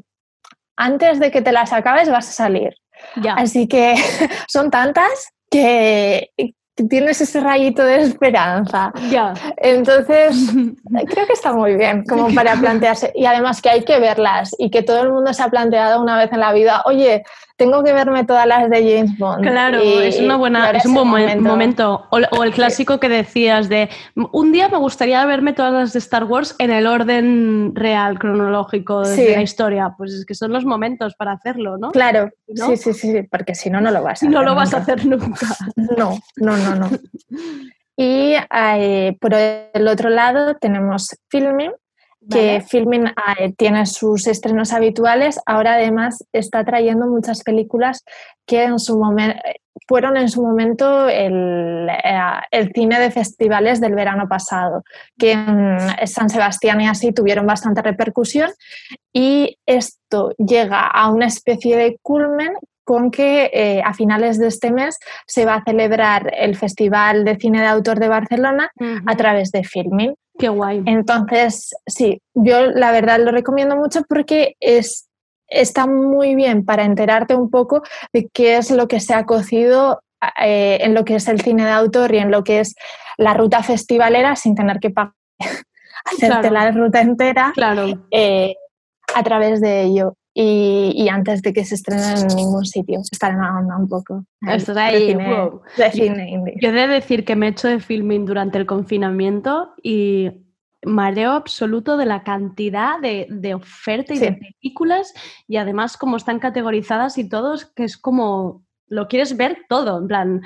[0.76, 2.74] antes de que te las acabes vas a salir.
[3.16, 3.34] Ya.
[3.34, 3.94] Así que
[4.48, 6.30] son tantas que,
[6.88, 8.92] tienes ese rayito de esperanza.
[9.10, 9.32] Ya.
[9.56, 10.36] Entonces,
[11.08, 13.12] creo que está muy bien como para plantearse.
[13.14, 16.18] Y además que hay que verlas y que todo el mundo se ha planteado una
[16.18, 17.24] vez en la vida, oye,
[17.56, 19.42] tengo que verme todas las de James Bond.
[19.42, 22.06] Claro, es una buena, es un buen momento.
[22.10, 26.24] O, el clásico que decías de un día me gustaría verme todas las de Star
[26.24, 29.94] Wars en el orden real, cronológico de la historia.
[29.96, 31.90] Pues es que son los momentos para hacerlo, ¿no?
[31.90, 34.30] Claro, sí, sí, sí, porque si no, no lo vas a hacer.
[34.30, 35.46] No lo vas a hacer nunca.
[35.96, 36.90] No, no, no, no.
[37.98, 41.72] Y eh, por el otro lado tenemos Filming,
[42.30, 43.06] que Filmin
[43.38, 48.04] eh, tiene sus estrenos habituales, ahora además está trayendo muchas películas
[48.46, 49.40] que en su momento
[49.88, 54.82] fueron en su momento el, eh, el, cine de festivales del verano pasado,
[55.18, 58.50] que en San Sebastián y así tuvieron bastante repercusión.
[59.12, 62.52] Y esto llega a una especie de culmen
[62.84, 67.36] con que eh, a finales de este mes se va a celebrar el Festival de
[67.36, 68.70] Cine de Autor de Barcelona
[69.06, 70.14] a través de Filmin.
[70.38, 70.82] Qué guay.
[70.86, 75.08] Entonces, sí, yo la verdad lo recomiendo mucho porque es,
[75.48, 80.00] está muy bien para enterarte un poco de qué es lo que se ha cocido
[80.40, 82.74] eh, en lo que es el cine de autor y en lo que es
[83.16, 85.14] la ruta festivalera sin tener que pagar,
[86.04, 88.06] hacerte la ruta entera claro.
[88.10, 88.54] Eh,
[89.14, 90.16] a través de ello.
[90.38, 94.26] Y, antes de que se estrene en ningún sitio, estar en la onda un poco.
[94.46, 98.58] Estás ahí, de cine, Yo he de decir que me he hecho de filming durante
[98.58, 100.30] el confinamiento y
[100.84, 105.14] mareo absoluto de la cantidad de, de oferta y de películas
[105.48, 110.06] y además como están categorizadas y todos, que es como lo quieres ver todo, en
[110.06, 110.42] plan,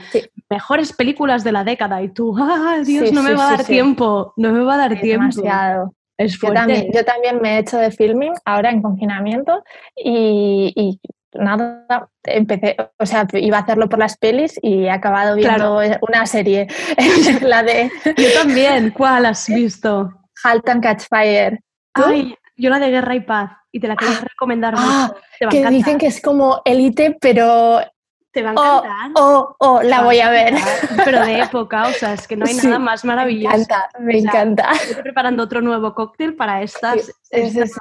[0.49, 4.33] mejores películas de la década y tú, ¡ah, Dios, no me va a dar tiempo!
[4.37, 5.25] No me va a dar tiempo.
[5.25, 5.95] Demasiado.
[6.29, 9.63] Yo también, me he hecho de filming ahora en confinamiento
[9.97, 11.01] y,
[11.33, 16.27] nada, empecé, o sea, iba a hacerlo por las pelis y he acabado viendo una
[16.27, 16.67] serie,
[17.41, 17.91] la de...
[18.17, 20.11] Yo también, ¿cuál has visto?
[20.45, 21.61] Halt and Catch Fire.
[21.95, 25.15] Ay, yo la de Guerra y Paz y te la quería ah, recomendar ah,
[25.49, 27.81] que dicen que es como élite, pero
[28.33, 29.11] Te va a Oh, encantar.
[29.17, 30.55] oh, oh, la voy a ver.
[31.05, 33.57] Pero de época, o sea, es que no hay Sí, nada más Me maravilloso.
[33.57, 34.71] encanta, me O sea, encanta.
[34.73, 37.73] Estoy preparando otro nuevo cóctel para estas Sí, esta sí.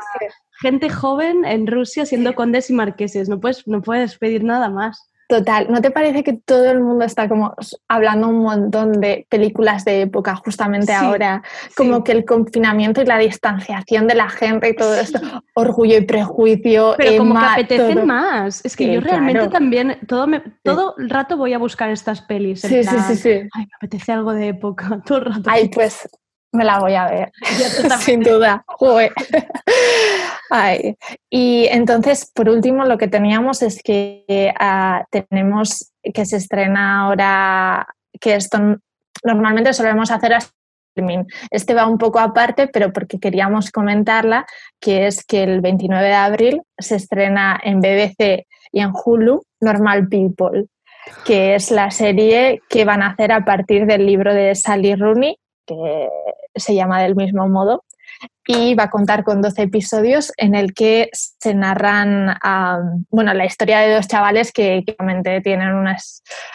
[0.59, 3.29] gente joven en Rusia siendo condes y marqueses.
[3.29, 5.08] No puedes, no puedes pedir nada más.
[5.29, 7.53] Total, ¿no te parece que todo el mundo está como
[7.87, 11.43] hablando un montón de películas de época justamente Sí, ahora?
[11.77, 12.03] Como sí.
[12.05, 15.19] que el confinamiento y la distanciación de la gente y todo esto,
[15.53, 18.05] orgullo y prejuicio, Pero como que apetecen todo.
[18.07, 18.65] más.
[18.65, 19.51] Es que yo realmente claro.
[19.51, 22.63] también, todo, me- todo el rato voy a buscar estas pelis.
[22.63, 23.29] en Sí, sí, sí, sí.
[23.53, 24.99] Ay, me apetece algo de época.
[25.05, 25.43] Todo el rato.
[25.45, 26.09] Ay, pues
[26.51, 27.31] me la voy a ver,
[27.99, 28.63] sin duda.
[30.49, 30.97] Ay.
[31.29, 37.87] Y entonces, por último, lo que teníamos es que ah, tenemos que se estrena ahora,
[38.19, 38.57] que esto
[39.23, 40.53] normalmente solemos hacer hasta
[40.99, 41.25] streaming.
[41.51, 44.45] Este va un poco aparte, pero porque queríamos comentarla,
[44.79, 50.07] que es que el 29 de abril se estrena en BBC y en Hulu Normal
[50.07, 50.65] People,
[51.25, 55.37] que es la serie que van a hacer a partir del libro de Sally Rooney,
[55.69, 56.09] que
[56.55, 57.83] se llama del mismo modo,
[58.47, 62.35] y va a contar con 12 episodios en el que se narran
[63.09, 65.95] bueno, la historia de dos chavales que, obviamente tienen una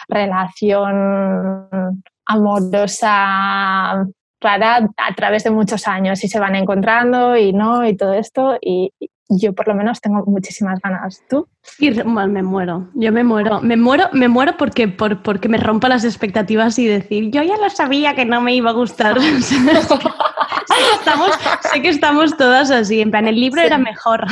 [0.09, 4.05] relación amorosa
[4.41, 8.57] rara a través de muchos años y se van encontrando y no y todo esto
[8.61, 8.91] y
[9.29, 11.21] yo por lo menos tengo muchísimas ganas.
[11.29, 11.47] ¿Tú?
[11.79, 15.89] Y me muero, yo me muero, me muero, me muero porque, por, porque me rompa
[15.89, 19.19] las expectativas y decir, yo ya lo sabía que no me iba a gustar.
[19.41, 21.31] sé, que estamos,
[21.71, 23.67] sé que estamos todas así, en plan, el libro Sí.
[23.67, 24.25] era mejor.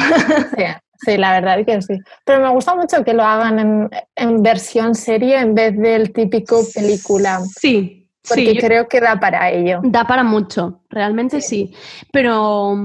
[0.56, 0.64] Sí,
[1.12, 1.98] sí, la verdad que sí.
[2.26, 6.62] Pero me gusta mucho que lo hagan en, en versión serie en vez del típico
[6.74, 9.82] película, Sí, porque sí, creo que da para ello.
[9.84, 11.74] da para mucho, realmente sí.
[12.12, 12.76] Pero,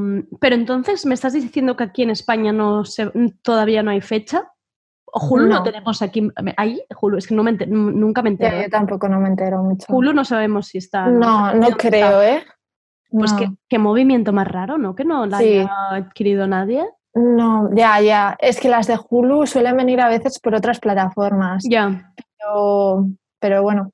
[0.41, 3.11] pero entonces, ¿me estás diciendo que aquí en España no se,
[3.43, 4.51] todavía no hay fecha?
[5.11, 5.63] ¿O Hulu no, No.
[5.63, 6.29] tenemos aquí?
[6.57, 6.83] ¿Ahí?
[7.01, 8.61] Hulu, es que no me enter- nunca me entero.
[8.61, 9.87] Yo tampoco no me entero mucho.
[9.89, 11.07] Hulu no sabemos si está.
[11.07, 12.29] no, no creo, está.
[12.37, 12.43] ¿eh?
[13.11, 13.39] Pues No.
[13.39, 14.95] qué, qué movimiento más raro, ¿no?
[14.95, 15.61] Que no la Sí.
[15.61, 16.85] haya adquirido nadie.
[17.15, 18.37] No, ya, ya.
[18.39, 21.65] Es que las de Hulu suelen venir a veces por otras plataformas.
[21.67, 22.13] Ya.
[22.39, 23.07] Pero,
[23.41, 23.91] pero bueno,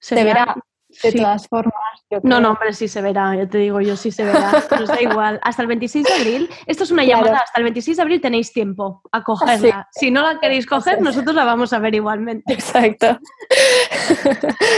[0.00, 0.54] Se se verá.
[1.02, 1.18] De Sí.
[1.18, 1.74] todas formas,
[2.10, 2.40] yo No, creo.
[2.40, 4.52] no, hombre, sí se verá, ya te digo yo, sí se verá.
[4.70, 5.38] Pero da igual.
[5.42, 7.26] Hasta el 26 de abril, esto es una Claro.
[7.26, 9.86] llamada, hasta el 26 de abril tenéis tiempo a cogerla.
[9.92, 12.54] Si no la queréis coger, nosotros la vamos a ver igualmente.
[12.54, 13.18] Exacto.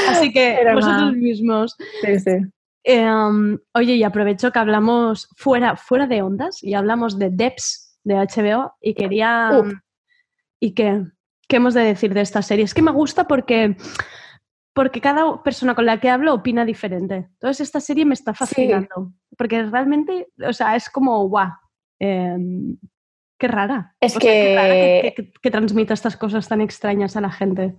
[0.08, 1.76] Así que Pero vosotros mismos.
[2.04, 2.30] Sí, sí.
[2.82, 7.98] Eh, um, oye, y aprovecho que hablamos fuera, fuera de ondas y hablamos de Debs
[8.04, 9.62] de HBO y quería...
[10.58, 11.04] ¿Y qué?
[11.48, 12.64] ¿Qué hemos de decir de esta serie?
[12.64, 13.76] Es que me gusta porque,
[14.72, 17.28] porque cada persona con la que hablo opina diferente.
[17.32, 19.12] Entonces esta serie me está fascinando.
[19.36, 21.50] Porque realmente, o sea, es como, guau,
[21.98, 22.76] em,
[23.38, 23.94] qué rara.
[24.00, 27.20] Es O sea, qué rara que, que- que- que transmita estas cosas tan extrañas a
[27.20, 27.74] la gente.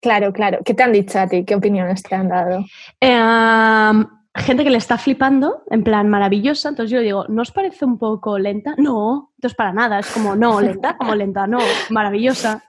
[0.00, 0.58] Claro, claro.
[0.64, 1.44] ¿Qué te han dicho a ti?
[1.44, 2.64] ¿Qué opiniones te han dado?
[3.00, 7.84] Em, gente que le está flipando, en plan maravillosa, entonces yo digo, ¿no os parece
[7.84, 8.74] un poco lenta?
[8.76, 11.58] No, entonces para nada, es como, no, lenta, como lenta, no,
[11.90, 12.64] maravillosa.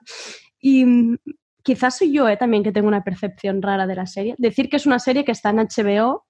[0.60, 0.84] Y
[1.66, 4.36] quizás soy yo eh, también que tengo una percepción rara de la serie.
[4.38, 6.24] Decir que es una serie que está en HBO,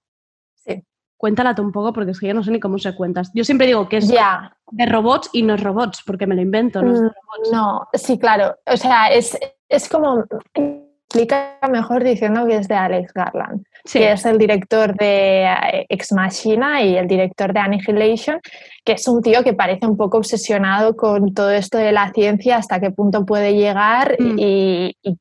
[0.54, 0.82] Sí.
[1.18, 3.30] cuéntala tú un poco porque es que yo no sé ni cómo se cuentas.
[3.34, 6.80] Yo siempre digo que es de robots y no es robots, porque me lo invento,
[6.82, 7.52] no es de Mm, robots.
[7.52, 8.56] No, sí, claro.
[8.66, 10.24] O sea, es, es como
[11.08, 15.86] explica mejor diciendo que es de Alex Garland, Sí, que es el director de eh,
[15.88, 18.40] Ex Machina y el director de Annihilation,
[18.84, 22.56] que es un tío que parece un poco obsesionado con todo esto de la ciencia,
[22.56, 24.36] hasta qué punto puede llegar Mm.
[24.38, 25.16] y, y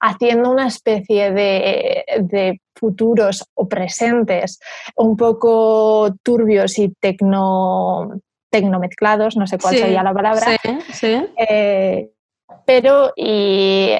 [0.00, 4.60] haciendo una especie de, de futuros o presentes
[4.96, 11.26] un poco turbios y tecno tecnomezclados, no sé cuál Sí, sería la palabra, sí, sí.
[11.36, 12.10] eh,
[12.64, 13.94] pero, y,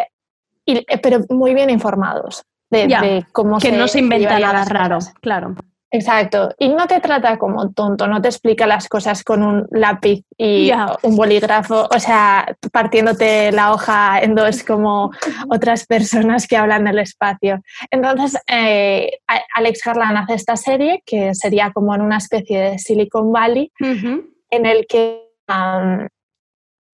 [0.65, 4.97] y- pero muy bien informados de, Ya, de cómo Que no se inventa nada raro,
[4.97, 5.15] cosas.
[5.21, 5.55] claro.
[5.91, 6.55] Exacto.
[6.59, 10.71] Y no te trata como tonto, no te explica las cosas con un lápiz y
[11.03, 15.11] un bolígrafo, o sea, partiéndote la hoja en dos como
[15.49, 17.63] otras personas que hablan del espacio.
[17.91, 19.19] Entonces, eh,
[19.55, 24.67] Alex Garland hace esta serie que sería como en una especie de Silicon Valley, en
[24.67, 26.09] el que am,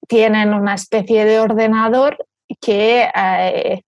[0.06, 2.16] tienen una especie de ordenador
[2.60, 3.82] que, eh,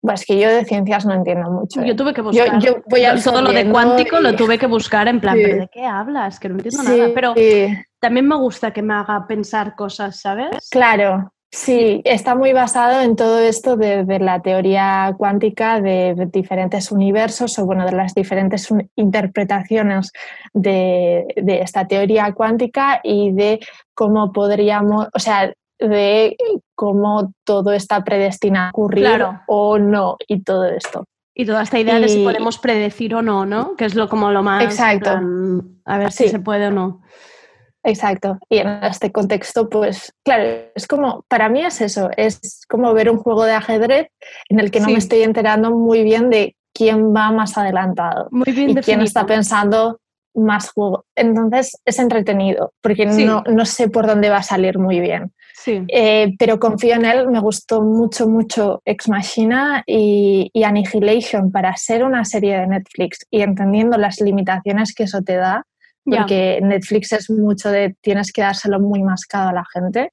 [0.00, 1.82] pues que yo de ciencias no entiendo mucho.
[1.84, 1.96] Yo ¿eh?
[1.96, 2.58] tuve que buscar.
[2.60, 5.42] yo voy todo lo de cuántico lo tuve que buscar en plan, Sí.
[5.44, 6.40] ¿pero de qué hablas?
[6.40, 7.10] Que no entiendo Sí, nada.
[7.14, 10.68] Pero sí, también me gusta que me haga pensar cosas, ¿sabes?
[10.70, 11.32] claro.
[11.52, 16.92] Sí, está muy basado en todo esto de, de la teoría cuántica de, de diferentes
[16.92, 20.12] universos o bueno, de las diferentes un- interpretaciones
[20.54, 23.58] de, de esta teoría cuántica y de
[23.94, 26.36] cómo podríamos, o sea, de
[26.74, 31.04] cómo todo está predestinado a ocurrir o no y todo esto.
[31.34, 33.76] Y toda esta idea de si podemos predecir o no, ¿no?
[33.76, 34.62] Que es lo como lo más...
[34.62, 35.10] Exacto.
[35.84, 37.02] a ver si se puede o no.
[37.82, 38.38] Exacto.
[38.48, 43.10] Y en este contexto, pues claro, es como, para mí es eso, es como ver
[43.10, 44.08] un juego de ajedrez
[44.50, 48.52] en el que no me estoy enterando muy bien de quién va más adelantado muy
[48.52, 50.00] bien y quién está pensando
[50.34, 51.04] más juego.
[51.14, 55.32] Entonces es entretenido, porque no, no, sé por dónde va a salir muy bien.
[55.54, 55.84] Sí.
[55.88, 61.76] Eh, pero confío en él, me gustó mucho, mucho Ex Machina y, y, Annihilation para
[61.76, 65.66] ser una serie de Netflix y entendiendo las limitaciones que eso te da,
[66.04, 70.12] porque Netflix es mucho de tienes que dárselo muy mascado a la gente.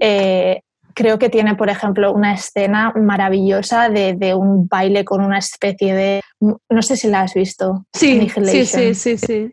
[0.00, 0.60] Eh,
[0.94, 5.94] creo que tiene, por ejemplo, una escena maravillosa de, de, un baile con una especie
[5.94, 6.20] de.
[6.40, 7.86] No sé si la has visto.
[7.92, 9.52] Sí, sí, sí, sí, sí.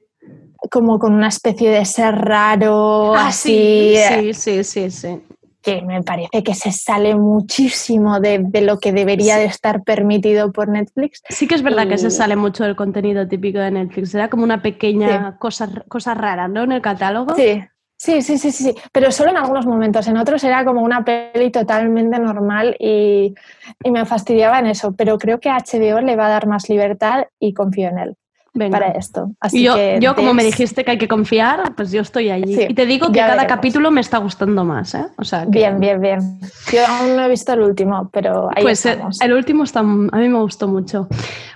[0.69, 3.95] Como con una especie de ser raro, ah, así.
[3.95, 5.21] Sí, sí, sí, sí
[5.61, 10.69] que me parece que se sale muchísimo de, lo que debería de estar permitido por
[10.69, 11.21] Netflix.
[11.29, 14.43] Sí que es verdad que se sale mucho del contenido típico de Netflix, era como
[14.43, 16.63] una pequeña cosa, cosa rara, ¿no?
[16.63, 17.35] En el catálogo.
[17.35, 17.61] Sí.
[18.03, 21.51] Sí, sí, sí, sí, pero solo en algunos momentos, en otros era como una peli
[21.51, 23.35] totalmente normal y,
[23.83, 27.27] y me fastidiaba en eso, pero creo que HBO le va a dar más libertad
[27.39, 28.17] y confío en él
[28.53, 29.31] para esto.
[29.39, 32.65] Así yo, que yo como me dijiste que hay que confiar, pues yo estoy allí.
[32.69, 34.93] y te digo que cada capítulo me está gustando más.
[34.95, 35.05] ¿eh?
[35.17, 36.39] O sea Bien, bien, bien.
[36.71, 39.83] Yo aún no he visto el último, pero ahí pues eh, el último está, a
[39.83, 41.07] mí me gustó mucho.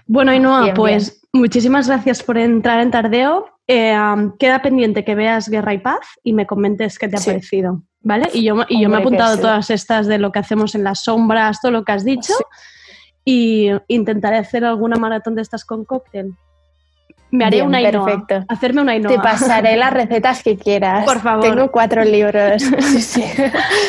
[0.07, 3.47] Bueno, Ainhoa, pues muchísimas gracias por entrar en Tardeo.
[3.67, 3.97] Eh,
[4.37, 7.81] queda pendiente que veas Guerra y Paz y me comentes qué te ha parecido.
[8.01, 8.29] ¿Vale?
[8.33, 11.03] Y yo, y yo me he apuntado todas estas de lo que hacemos en las
[11.03, 12.33] sombras, todo lo que has dicho.
[13.27, 16.35] Y intentaré hacer alguna maratón de estas con cóctel.
[17.35, 18.05] Me haré una Ainhoa.
[18.05, 18.45] Perfecto.
[18.47, 19.11] Hacerme una Ainhoa.
[19.11, 21.05] Te pasaré las recetas que quieras.
[21.05, 21.43] Por favor.
[21.43, 22.63] Tengo cuatro libros.
[22.85, 23.23] Sí, sí.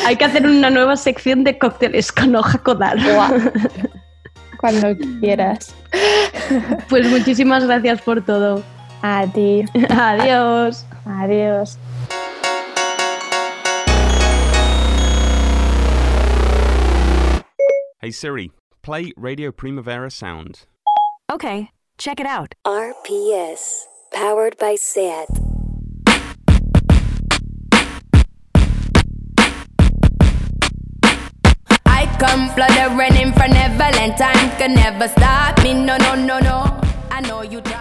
[0.05, 2.99] Hay que hacer una nueva sección de cócteles con hoja codal.
[4.57, 4.87] Cuando
[5.21, 5.73] quieras.
[6.89, 8.63] Pues muchísimas gracias por todo.
[9.01, 9.63] A ti.
[9.89, 10.85] Adiós.
[11.05, 11.77] Adiós.
[18.01, 20.65] Hey Siri, play Radio Primavera Sound.
[21.31, 21.69] Okay.
[21.97, 22.53] Check it out.
[22.63, 25.29] RPS, powered by SAT.
[31.87, 34.15] I come fluttering in for Neverland.
[34.15, 35.73] Time can never stop me.
[35.73, 36.86] No, no, no, no.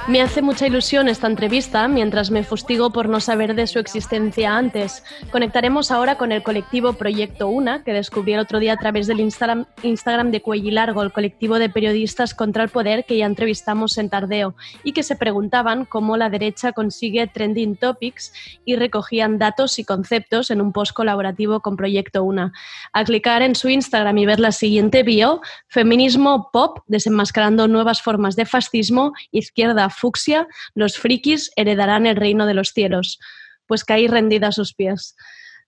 [0.09, 4.57] Me hace mucha ilusión esta entrevista mientras me fustigo por no saber de su existencia
[4.57, 5.03] antes.
[5.31, 9.21] Conectaremos ahora con el colectivo Proyecto Una, que descubrí el otro día a través del
[9.21, 14.09] Instagram, de Cuello Largo, el colectivo de periodistas contra el poder que ya entrevistamos en
[14.09, 18.33] Tardeo, y que se preguntaban cómo la derecha consigue trending topics
[18.65, 22.53] y recogían datos y conceptos en un post colaborativo con Proyecto Una.
[22.93, 28.37] A clicar en su Instagram y ver la siguiente bio, feminismo pop, desenmascarando nuevas formas
[28.37, 33.19] de fascismo izquierda fucsia, los frikis heredarán el reino de los cielos.
[33.67, 35.17] Pues caí rendida a sus pies.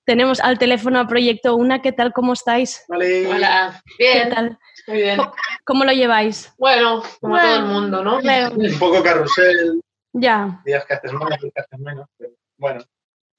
[0.04, 2.12] Tenemos al teléfono a Proyecto Una, ¿qué tal?
[2.12, 2.82] ¿Cómo estáis?
[2.88, 4.28] Hola, bien.
[4.28, 4.58] ¿Qué tal?
[4.86, 5.20] Muy bien.
[5.64, 6.50] ¿Cómo lo lleváis?
[6.56, 8.18] Bueno, como todo el mundo, ¿no?
[8.18, 9.82] Un poco carrusel.
[10.14, 10.62] Ya.
[10.64, 12.06] Días que haces más, días que haces menos.
[12.16, 12.80] Pero bueno.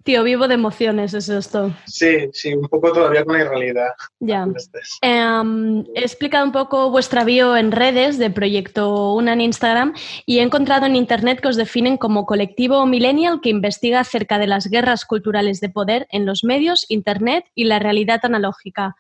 [0.04, 1.74] Tío, vivo de emociones, es esto.
[1.86, 3.90] Sí, sí, un poco todavía con la irrealidad.
[4.20, 4.48] Ya.
[5.02, 9.94] Em, he explicado un poco vuestra bio en redes de Proyecto Una en Instagram
[10.26, 14.48] y he encontrado en Internet que os definen como colectivo millennial que investiga acerca de
[14.48, 18.96] las guerras culturales de poder en los medios, Internet y la realidad analógica.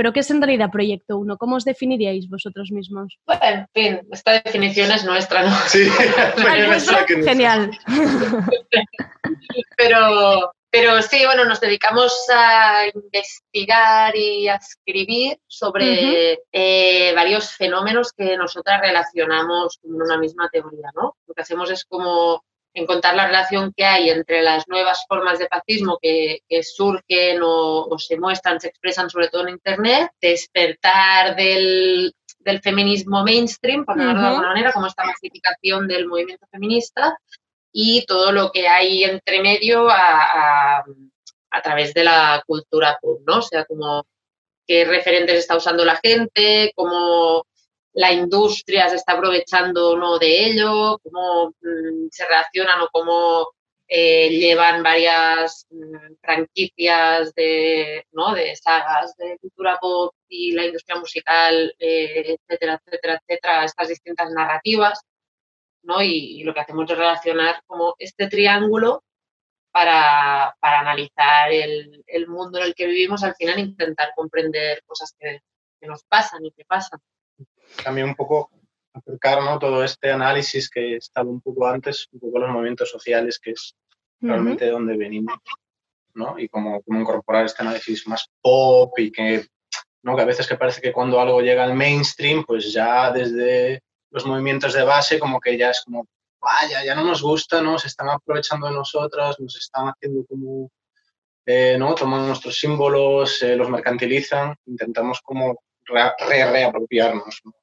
[0.00, 1.36] ¿Pero qué es en realidad Proyecto Uno?
[1.36, 3.18] ¿Cómo os definiríais vosotros mismos?
[3.26, 5.54] Bueno, en fin, esta definición es nuestra, ¿no?
[5.66, 5.90] Sí,
[7.22, 7.70] genial.
[9.76, 18.14] pero, pero sí, bueno, nos dedicamos a investigar y a escribir sobre eh, varios fenómenos
[18.16, 21.14] que nosotras relacionamos con una misma teoría, ¿no?
[21.26, 22.42] Lo que hacemos es como
[22.74, 28.18] encontrar la relación que hay entre las nuevas formas de fascismo que, surgen o, se
[28.18, 32.14] muestran, se expresan sobre todo en Internet, despertar del,
[32.62, 37.16] feminismo mainstream, por decirlo de alguna manera, como esta masificación del movimiento feminista
[37.72, 40.82] y todo lo que hay entre medio a,
[41.50, 43.38] a través de la cultura pop, ¿no?
[43.38, 44.04] O sea, como
[44.66, 47.44] qué referentes está usando la gente, cómo
[47.92, 53.48] la industria se está aprovechando no de ello, cómo mm, se relacionan o cómo
[53.88, 58.34] eh, llevan varias mm, franquicias de, ¿no?
[58.34, 64.30] de sagas de cultura pop y la industria musical, eh, etcétera, etcétera, etcétera, estas distintas
[64.30, 65.00] narrativas.
[65.82, 66.02] ¿no?
[66.02, 69.02] Y, lo que hacemos es relacionar como este triángulo
[69.72, 75.40] para, para analizar el, mundo en el que vivimos, al final intentar comprender cosas que
[75.86, 77.00] nos pasan y que pasan.
[77.84, 78.50] También un poco
[78.92, 79.58] acercar ¿no?
[79.58, 83.74] todo este análisis que estaba un poco antes, un poco los movimientos sociales, que es
[84.20, 85.38] realmente de donde venimos,
[86.14, 86.38] ¿no?
[86.38, 89.46] Y cómo, cómo, incorporar este análisis más pop y que,
[90.02, 90.14] ¿no?
[90.14, 94.26] que a veces que parece que cuando algo llega al mainstream, pues ya desde los
[94.26, 96.06] movimientos de base como que ya es como,
[96.40, 97.78] vaya, ya no nos gusta, ¿no?
[97.78, 100.70] Se están aprovechando de nosotras, nos están haciendo como,
[101.46, 101.94] eh, ¿no?
[101.94, 107.54] Toman nuestros símbolos, eh, los mercantilizan, intentamos como re, re reapropiarnos, ¿no?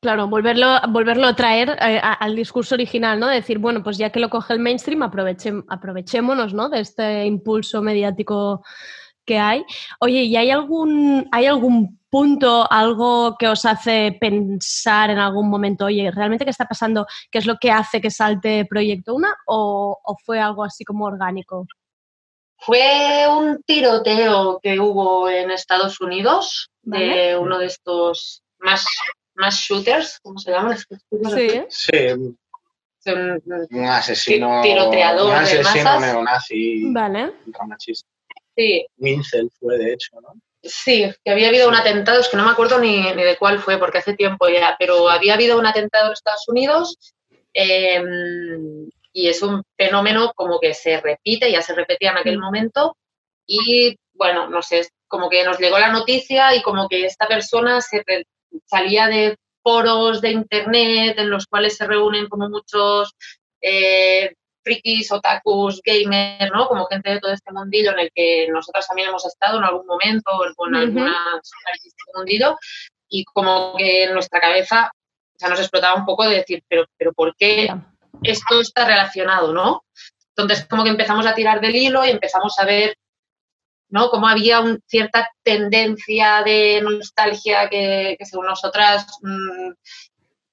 [0.00, 3.26] Claro, volverlo, volverlo a traer eh, al discurso original, ¿no?
[3.26, 6.68] Decir, bueno, pues ya que lo coge el mainstream, aproveche, aprovechémonos, ¿no?
[6.68, 8.62] De este impulso mediático
[9.26, 9.64] que hay.
[9.98, 15.86] Oye, ¿y hay algún, hay algún punto, algo que os hace pensar en algún momento,
[15.86, 17.04] oye, ¿realmente qué está pasando?
[17.30, 19.36] ¿Qué es lo que hace que salte Proyecto Una?
[19.46, 21.66] ¿O, o fue algo así como orgánico?
[22.56, 27.06] Fue un tiroteo que hubo en Estados Unidos ¿Vale?
[27.06, 28.86] de uno de estos más
[29.38, 30.76] más shooters, ¿cómo se llaman?
[30.76, 31.62] Sí.
[31.68, 32.36] sí.
[32.98, 36.00] Son, un asesino, tiroteador un asesino de masas.
[36.00, 37.32] neonazi vale.
[37.66, 38.08] machista.
[38.56, 38.84] Sí.
[38.98, 40.34] Winsel fue, de hecho, ¿no?
[40.62, 43.60] Sí, que había habido un atentado, es que no me acuerdo ni, ni, de cuál
[43.60, 46.98] fue, porque hace tiempo ya, pero había habido un atentado en Estados Unidos
[47.54, 48.02] eh,
[49.12, 52.96] y es un fenómeno como que se repite, ya se repetía en aquel momento
[53.46, 57.80] y, bueno, no sé, como que nos llegó la noticia y como que esta persona
[57.80, 58.02] se,
[58.66, 63.14] salía de foros de internet en los cuales se reúnen como muchos
[63.60, 66.68] eh, frikis, otakus, gamers, ¿no?
[66.68, 69.86] Como gente de todo este mundillo en el que nosotras también hemos estado en algún
[69.86, 70.82] momento con uh -huh.
[70.82, 72.56] algunas de este mundillo
[73.08, 74.90] y como que en nuestra cabeza
[75.34, 77.68] o sea, nos explotaba un poco de decir, pero, pero ¿por qué
[78.22, 79.84] esto está relacionado, no?
[80.36, 82.96] Entonces como que empezamos a tirar del hilo y empezamos a ver
[83.90, 84.10] ¿no?
[84.10, 89.72] Como había un, cierta tendencia de nostalgia que, que según nosotras mmm,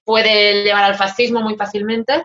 [0.04, 2.24] puede llevar al fascismo muy fácilmente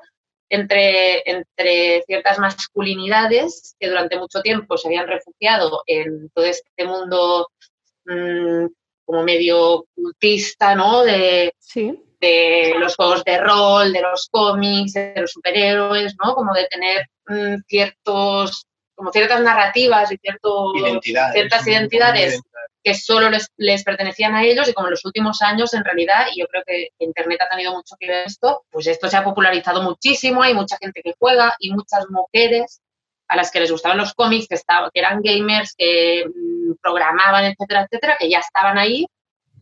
[0.51, 7.49] entre, entre ciertas masculinidades que durante mucho tiempo se habían refugiado en todo este mundo
[8.05, 8.67] mmm,
[9.05, 11.03] como medio cultista, ¿no?
[11.03, 12.01] De, sí.
[12.21, 16.35] de los juegos de rol, de los cómics, de los superhéroes, ¿no?
[16.35, 18.67] Como de tener mmm, ciertos
[19.01, 22.43] como ciertas narrativas y cierto, identidades, ciertas identidades
[22.85, 26.27] que solo les, les, pertenecían a ellos y como en los últimos años en realidad,
[26.31, 29.25] y yo creo que Internet ha tenido mucho que ver esto, pues esto se ha
[29.25, 32.83] popularizado muchísimo, hay mucha gente que juega y muchas mujeres
[33.29, 37.47] a las que les gustaban los cómics, que, estaban, que eran gamers, que mmm, programaban,
[37.47, 39.07] etcétera, etcétera, que ya estaban ahí,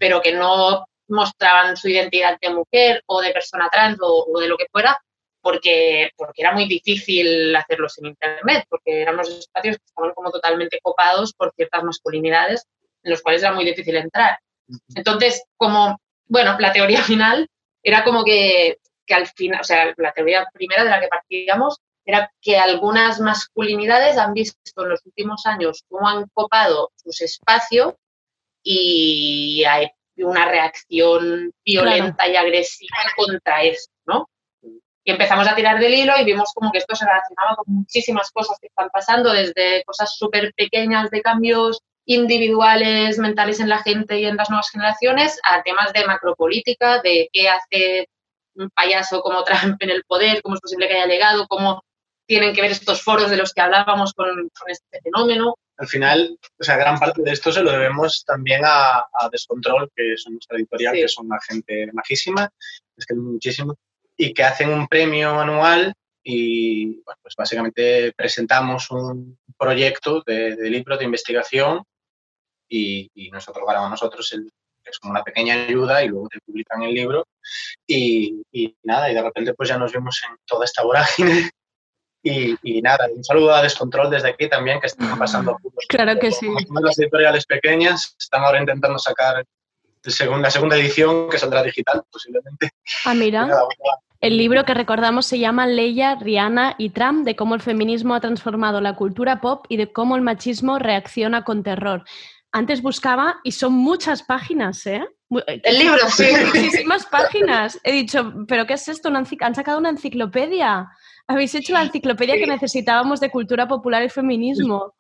[0.00, 4.48] pero que no mostraban su identidad de mujer o de persona trans o, o de
[4.48, 5.00] lo que fuera,
[5.48, 10.30] porque, porque era muy difícil hacerlos en Internet, porque eran unos espacios que estaban como
[10.30, 12.66] totalmente copados por ciertas masculinidades
[13.02, 14.38] en los cuales era muy difícil entrar.
[14.94, 17.48] Entonces, como, bueno, la teoría final
[17.82, 18.76] era como que,
[19.06, 23.18] que al final, o sea, la teoría primera de la que partíamos era que algunas
[23.18, 27.94] masculinidades han visto en los últimos años cómo han copado sus espacios
[28.62, 29.88] y hay
[30.18, 32.32] una reacción violenta claro.
[32.32, 34.28] y agresiva contra eso, ¿no?
[35.08, 38.30] Y empezamos a tirar del hilo y vimos como que esto se relacionaba con muchísimas
[38.30, 44.20] cosas que están pasando, desde cosas súper pequeñas de cambios individuales, mentales en la gente
[44.20, 48.10] y en las nuevas generaciones, a temas de macropolítica, de qué hace
[48.56, 51.82] un payaso como Trump en el poder, cómo es posible que haya llegado, cómo
[52.26, 55.54] tienen que ver estos foros de los que hablábamos con, con este fenómeno.
[55.78, 59.90] Al final, o sea, gran parte de esto se lo debemos también a, a Descontrol,
[59.96, 61.00] que son nuestra editorial, sí.
[61.00, 62.50] que son una gente majísima,
[62.94, 63.74] es que muchísimo,
[64.18, 70.70] y que hacen un premio anual y bueno, pues básicamente presentamos un proyecto de, de
[70.70, 71.82] libro de investigación
[72.68, 74.52] y, y nos otorgaron a nosotros el,
[74.84, 77.26] es como una pequeña ayuda y luego te publican el libro
[77.86, 81.50] y, y, nada, y de repente pues ya nos vimos en toda esta vorágine
[82.22, 85.56] y, y nada, un saludo a Descontrol desde aquí también que están pasando
[85.88, 86.48] claro que sí.
[86.82, 89.44] las editoriales pequeñas están ahora intentando sacar
[90.02, 92.70] la segunda, segunda edición que saldrá digital posiblemente.
[93.04, 93.46] Ah, mira.
[93.46, 93.62] Nada,
[94.20, 98.20] el libro que recordamos se llama Leia, Rihanna y Trump, de cómo el feminismo ha
[98.20, 102.04] transformado la cultura pop y de cómo el machismo reacciona con terror.
[102.50, 105.06] Antes buscaba y son muchas páginas, ¿eh?
[105.30, 106.24] El libro, sí.
[106.46, 107.78] Muchísimas páginas.
[107.84, 109.10] He dicho, ¿pero qué es esto?
[109.10, 110.88] ¿Han sacado una enciclopedia?
[111.28, 112.40] Habéis hecho la enciclopedia sí.
[112.40, 114.94] que necesitábamos de cultura popular y feminismo.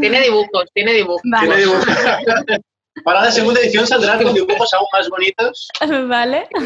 [0.00, 1.22] Tiene dibujos, tiene dibujos.
[1.24, 1.48] Vale.
[1.48, 1.86] Tiene dibujos.
[3.02, 5.68] Para la segunda edición saldrán con dibujos aún más bonitos.
[6.08, 6.48] Vale.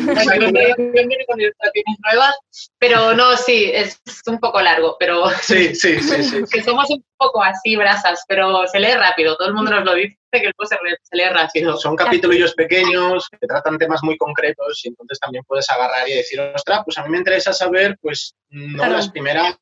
[2.05, 2.37] nuevas,
[2.79, 6.45] pero no, sí, es un poco largo, pero sí, sí, sí, sí.
[6.51, 9.95] que somos un poco así brasas, pero se lee rápido, todo el mundo nos lo
[9.95, 11.77] dice que el se, se lee rápido.
[11.77, 16.41] Son capítulos pequeños que tratan temas muy concretos y entonces también puedes agarrar y decir,
[16.41, 19.57] ostras, pues a mí me interesa saber, pues, no las primeras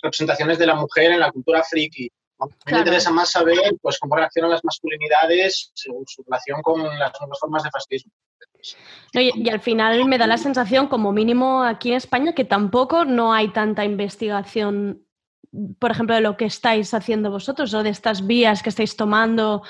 [0.00, 2.10] representaciones de la mujer en la cultura friki,
[2.44, 6.82] a mí me interesa más saber pues, cómo reaccionan las masculinidades según su relación con
[6.82, 8.12] las nuevas formas de fascismo.
[9.12, 13.32] y, al final me da la sensación, como mínimo aquí en España, que tampoco no
[13.32, 15.06] hay tanta investigación,
[15.78, 19.62] por ejemplo, de lo que estáis haciendo vosotros o de estas vías que estáis tomando,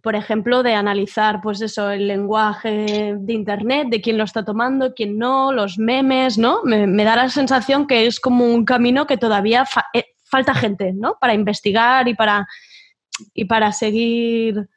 [0.00, 4.94] por ejemplo, de analizar, pues eso, el lenguaje de Internet, de quién lo está tomando,
[4.94, 6.62] quién no, los memes, ¿no?
[6.62, 11.16] Me, da la sensación que es como un camino que todavía eh, falta gente, ¿no?
[11.20, 12.46] Para investigar y para,
[13.34, 14.68] y para seguir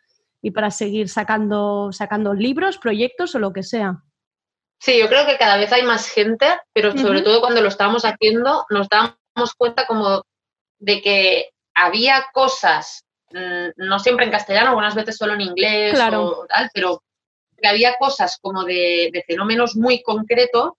[0.41, 4.03] y para seguir sacando, sacando libros, proyectos o lo que sea.
[4.79, 8.03] Sí, yo creo que cada vez hay más gente, pero sobre todo cuando lo estábamos
[8.03, 10.23] haciendo nos damos cuenta como
[10.79, 16.45] de que había cosas, mm, no siempre en castellano, algunas veces solo en inglés o
[16.47, 17.03] tal, pero
[17.61, 20.71] que había cosas como de, fenómenos muy concretos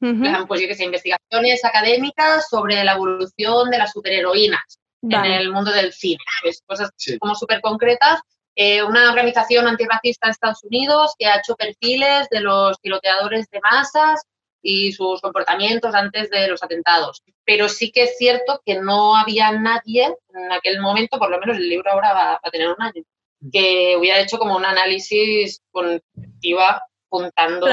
[0.00, 5.72] pues yo que sé, investigaciones académicas sobre la evolución de las superheroínas en el mundo
[5.72, 6.22] del cine.
[6.42, 8.20] Pues cosas como súper concretas.
[8.54, 13.60] Eh, una organización antirracista de Estados Unidos que ha hecho perfiles de los piloteadores de
[13.60, 14.22] masas
[14.60, 17.22] y sus comportamientos antes de los atentados.
[17.44, 21.56] Pero sí que es cierto que no había nadie en aquel momento, por lo menos
[21.56, 23.02] el libro ahora va, a tener un año,
[23.40, 23.50] mm.
[23.50, 26.02] que hubiera hecho como un análisis con
[26.40, 27.66] iba juntando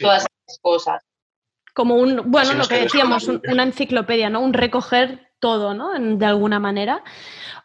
[0.00, 1.07] todas esas cosas
[1.78, 4.40] como un, bueno, lo que decíamos, una enciclopedia, ¿no?
[4.40, 5.92] Un recoger todo, ¿no?
[5.96, 7.04] de alguna manera.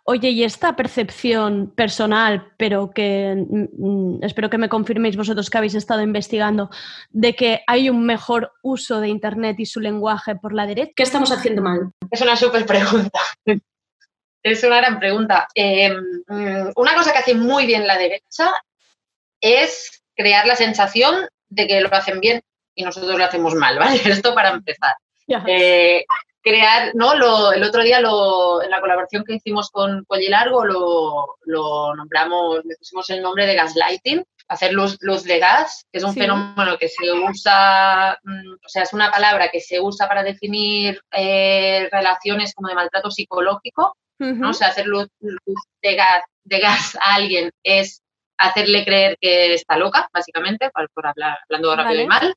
[0.04, 5.58] Oye, y esta percepción personal, pero que mm, mm, espero que me confirméis vosotros que
[5.58, 6.70] habéis estado investigando,
[7.10, 11.02] de que hay un mejor uso de Internet y su lenguaje por la derecha, ¿qué
[11.02, 11.90] estamos haciendo mal?
[12.12, 13.20] Es una súper pregunta.
[14.44, 15.48] es una gran pregunta.
[15.56, 15.98] Em,
[16.28, 18.54] mm, una cosa que hace muy bien la derecha
[19.42, 22.44] es crear la sensación de que lo hacen bien
[22.76, 24.02] y nosotros lo hacemos mal, ¿vale?
[24.06, 24.96] Esto para empezar.
[25.48, 26.06] Eh,
[26.42, 27.16] crear, ¿no?
[27.16, 31.96] Lo, el otro día lo, en la colaboración que hicimos con Cuello Largo lo, lo,
[31.96, 36.14] nombramos, le pusimos el nombre de gaslighting, hacer luz, luz de gas, que es un
[36.14, 41.02] fenómeno que se usa, mm, o sea, es una palabra que se usa para definir
[41.12, 44.52] eh, relaciones como de maltrato psicológico, ¿no?
[44.52, 48.02] O sea, hacer luz, de, gas, de gas a alguien es
[48.38, 52.34] hacerle creer que está loca, básicamente, por, hablar, hablando rápido y mal.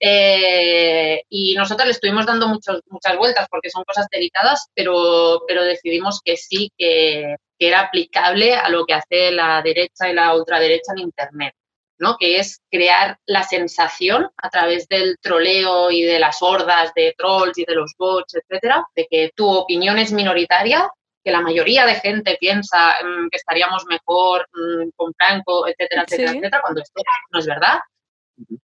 [0.00, 5.64] Eh, y nosotros le estuvimos dando muchos, muchas vueltas porque son cosas delicadas, pero, pero
[5.64, 10.92] decidimos que sí, que, era aplicable a lo que hace la derecha y la ultraderecha
[10.92, 11.54] en Internet,
[11.98, 12.16] ¿no?
[12.16, 17.58] que es crear la sensación a través del troleo y de las hordas de trolls
[17.58, 20.88] y de los bots, etcétera, de que tu opinión es minoritaria,
[21.24, 26.30] que la mayoría de gente piensa mm, que estaríamos mejor mm, con Franco, etcétera, etcétera,
[26.30, 27.80] etcétera, cuando esto no es verdad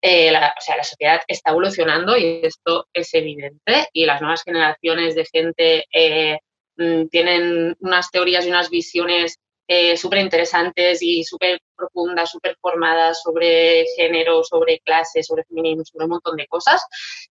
[0.01, 4.43] eh, la, o sea, la sociedad está evolucionando y esto es evidente y las nuevas
[4.43, 6.39] generaciones de gente eh,
[6.78, 13.22] mm, tienen unas teorías y unas visiones eh, súper interesantes y súper profundas, súper formadas
[13.22, 16.84] sobre género, sobre clase, sobre feminismo, sobre un montón de cosas.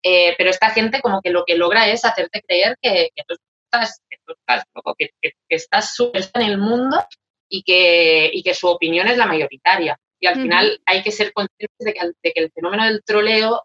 [0.03, 4.01] pero esta gente como que lo que logra es hacerte creer que, tú estás,
[6.35, 7.05] en el mundo
[7.49, 9.99] y que, y que su opinión es la mayoritaria.
[10.23, 11.93] Y al final hay que ser conscientes de
[12.33, 13.64] que, el fenómeno del troleo,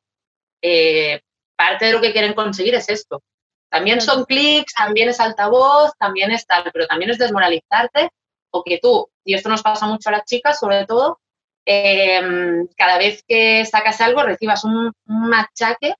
[0.60, 1.22] eh,
[1.56, 3.22] parte de lo que quieren conseguir es esto.
[3.70, 8.10] También son clics, también es altavoz, también es tal, pero también es desmoralizarte
[8.50, 11.20] o que tú, y esto nos pasa mucho a las chicas sobre todo,
[11.64, 15.94] em, cada vez que sacas algo recibas un, machaque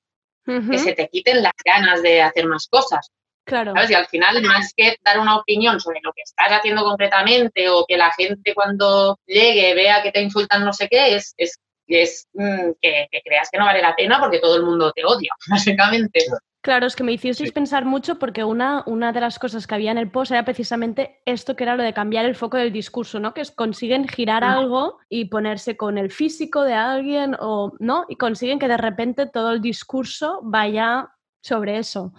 [0.46, 3.12] que se te quiten las ganas de hacer más cosas.
[3.48, 3.74] Claro.
[3.88, 7.86] Y al final, más que dar una opinión sobre lo que estás haciendo concretamente o
[7.88, 12.28] que la gente cuando llegue vea que te insultan no sé qué, es, es, es
[12.34, 16.20] mm, que, creas que no vale la pena porque todo el mundo te odia, básicamente.
[16.60, 19.92] Claro, es que me hicisteis pensar mucho porque una, una de las cosas que había
[19.92, 23.22] en el post era precisamente esto que era lo de cambiar el foco del discurso,
[23.22, 23.34] ¿no?
[23.34, 24.46] Que es, consiguen girar mm.
[24.46, 28.04] algo y ponerse con el físico de alguien o, ¿no?
[28.10, 31.08] Y consiguen que de repente todo el discurso vaya
[31.42, 32.12] sobre eso.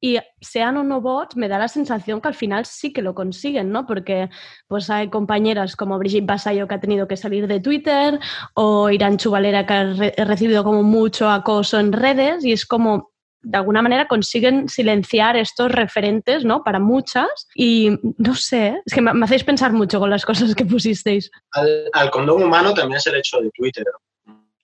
[0.00, 3.14] Y sean o no bots, me da la sensación que al final sí que lo
[3.14, 3.86] consiguen, ¿no?
[3.86, 4.30] Porque
[4.66, 8.18] pues hay compañeras como Brigitte Basayo que ha tenido que salir de Twitter
[8.54, 13.10] o Irán Chuvalera que ha recibido como mucho acoso en redes y es como
[13.42, 16.62] de alguna manera consiguen silenciar estos referentes, ¿no?
[16.62, 17.48] Para muchas.
[17.54, 21.30] Y no sé, es que me, hacéis pensar mucho con las cosas que pusisteis.
[21.52, 23.84] Al, condón humano también es el hecho de Twitter.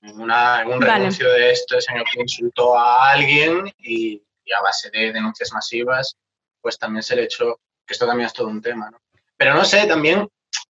[0.02, 4.22] En, una, un renuncio de este señor que insultó a alguien y,
[4.52, 6.16] a base de denuncias masivas,
[6.60, 8.98] pues también se le echó, que esto también es todo un tema, ¿no?
[9.36, 10.28] Pero no sé, también,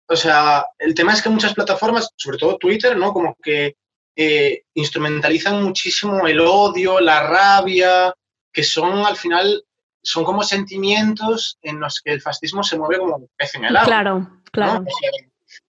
[0.09, 3.12] o sea, el tema es que muchas plataformas, sobre todo Twitter, ¿no?
[3.12, 3.77] Como que
[4.16, 8.14] eh, instrumentalizan muchísimo el odio, la rabia,
[8.53, 9.62] que son al final,
[10.03, 13.87] son como sentimientos en los que el fascismo se mueve como pez en el agua.
[13.87, 14.85] Claro, claro.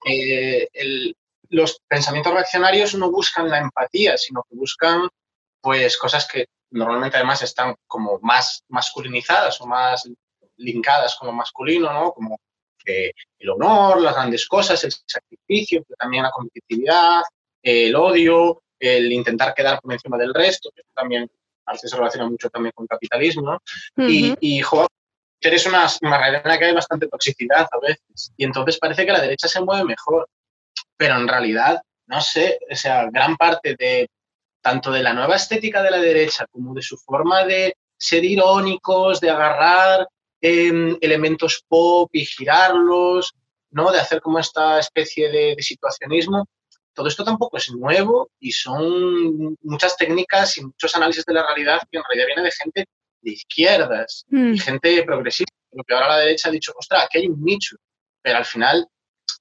[0.06, 0.68] Eh,
[1.50, 5.08] los pensamientos reaccionarios no buscan la empatía, sino que buscan
[5.62, 10.10] pues cosas que normalmente además están como más masculinizadas o más
[10.58, 12.12] linkadas con lo masculino, ¿no?
[12.12, 12.40] Como
[12.88, 17.22] el honor, las grandes cosas, el sacrificio, pero también la competitividad,
[17.62, 21.30] el odio, el intentar quedar por encima del resto, que también
[21.66, 23.60] a veces se relaciona mucho también con capitalismo,
[23.98, 24.62] Y, y
[25.42, 29.48] eres una, una que hay bastante toxicidad a veces, y entonces parece que la derecha
[29.48, 30.28] se mueve mejor,
[30.96, 34.10] pero en realidad, no sé, o sea, gran parte de
[34.68, 39.22] tanto de la nueva estética de la derecha como de su forma de ser irónicos,
[39.22, 40.06] de agarrar
[40.42, 43.34] em, elementos pop y girarlos,
[43.72, 43.94] ¿no?
[43.94, 46.46] De hacer como esta especie de situacionismo,
[46.94, 51.80] todo esto tampoco es nuevo y son muchas técnicas y muchos análisis de la realidad
[51.90, 52.86] que en realidad viene de gente
[53.22, 54.58] de izquierdas y mm.
[54.58, 55.56] gente progresista.
[55.72, 57.78] Lo que ahora la derecha ha dicho, ostras, aquí hay un nicho.
[58.22, 58.86] Pero al final,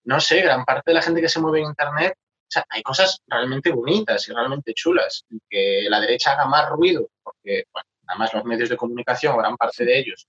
[0.04, 2.14] no sé, gran parte de la gente que se mueve en Internet,
[2.46, 5.24] o sea, hay cosas realmente bonitas y realmente chulas.
[5.30, 9.56] Y que la derecha haga más ruido, porque, bueno, además los medios de comunicación, gran
[9.56, 10.28] parte de ellos,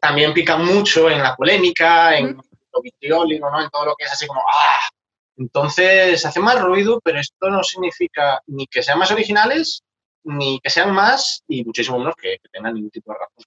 [0.00, 3.62] también pican mucho en la polémica, en lo vitriólico, ¿no?
[3.62, 4.88] En todo lo que es así como, ¡ah!
[5.36, 9.82] Entonces, hace más ruido, pero esto no significa ni que sean más originales,
[10.24, 13.44] ni que sean más, y muchísimo menos que, tengan ningún tipo de razón.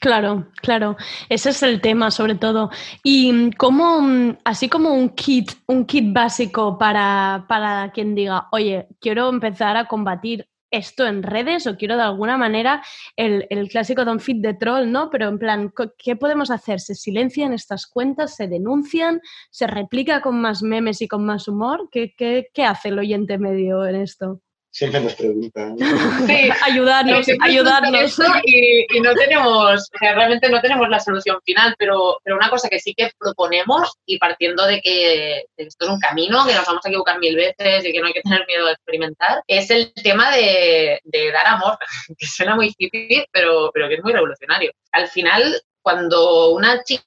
[0.00, 0.96] Claro, claro.
[1.28, 2.70] Ese es el tema, sobre todo.
[3.04, 9.28] Y como, así como un kit, un kit básico para, para quien diga, oye, quiero
[9.28, 12.82] empezar a combatir esto en redes o quiero de alguna manera
[13.16, 15.10] el, el, clásico don't fit de troll, ¿no?
[15.10, 16.80] Pero en plan, ¿qué podemos hacer?
[16.80, 18.36] ¿Se silencian estas cuentas?
[18.36, 19.20] ¿Se denuncian?
[19.50, 21.90] ¿Se replica con más memes y con más humor?
[21.92, 24.40] ¿Qué, qué, qué hace el oyente medio en esto?
[24.72, 25.76] Siempre nos preguntan.
[26.26, 28.18] Sí, ayudarnos, ayudarnos.
[28.44, 32.78] Y, y, no tenemos, realmente no tenemos la solución final, pero, pero una cosa que
[32.78, 36.88] sí que proponemos y partiendo de que esto es un camino, que nos vamos a
[36.88, 40.30] equivocar mil veces y que no hay que tener miedo a experimentar, es el tema
[40.30, 41.76] de, de dar amor,
[42.18, 44.72] que suena muy hippie, pero, pero que es muy revolucionario.
[44.92, 47.04] Al final, cuando una chica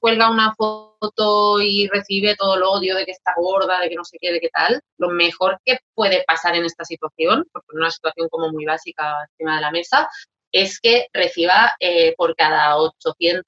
[0.00, 4.04] cuelga una foto y recibe todo el odio de que está gorda, de que no
[4.04, 7.76] sé qué, de qué tal, lo mejor que puede pasar en esta situación, porque es
[7.76, 10.08] una situación como muy básica encima de la mesa,
[10.52, 13.44] es que reciba eh, por cada 800,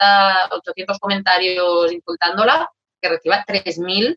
[0.50, 2.68] 800 comentarios insultándola,
[3.00, 4.16] que reciba 3.000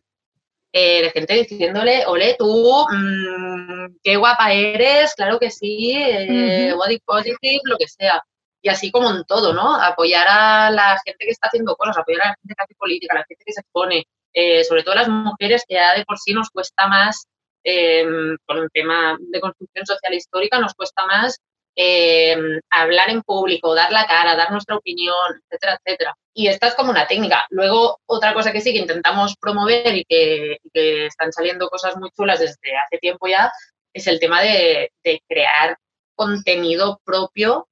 [0.72, 6.98] eh, de gente diciéndole, ole, tú, mm, qué guapa eres, claro que sí, eh, body
[7.00, 8.22] positive, lo que sea
[8.62, 9.74] y así como en todo, ¿no?
[9.74, 13.14] Apoyar a la gente que está haciendo cosas, apoyar a la gente que hace política,
[13.14, 16.18] a la gente que se expone, eh, sobre todo las mujeres que ya de por
[16.18, 17.26] sí nos cuesta más,
[17.64, 18.04] eh,
[18.46, 21.38] con el tema de construcción social histórica, nos cuesta más
[21.76, 22.36] eh,
[22.70, 25.14] hablar en público, dar la cara, dar nuestra opinión,
[25.48, 26.14] etcétera, etcétera.
[26.34, 27.46] Y esta es como una técnica.
[27.50, 32.40] Luego, otra cosa que sí que intentamos promover y que, están saliendo cosas muy chulas
[32.40, 33.50] desde hace tiempo ya,
[33.92, 34.90] es el tema de
[35.28, 35.76] crear
[36.20, 37.66] contenido propio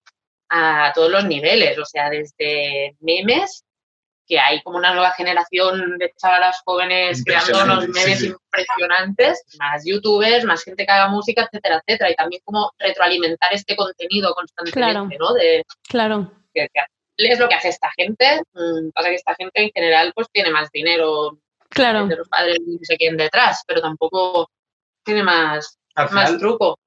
[0.49, 3.65] a todos los niveles, o sea, desde memes,
[4.29, 10.45] que hay como una nueva generación de chavalas jóvenes creando unos memes impresionantes, más youtubers,
[10.45, 15.33] más gente que haga música, etcétera, etcétera, y también como retroalimentar este contenido constantemente, ¿no?
[15.33, 16.31] De, claro.
[16.53, 16.69] Que,
[17.17, 20.51] es lo que hace esta gente, mm, pasa que esta gente en general pues tiene
[20.51, 21.39] más dinero
[21.71, 22.07] claro.
[22.07, 24.51] de los padres no sé quién detrás, pero tampoco
[25.05, 25.79] tiene más,
[26.11, 26.79] más truco.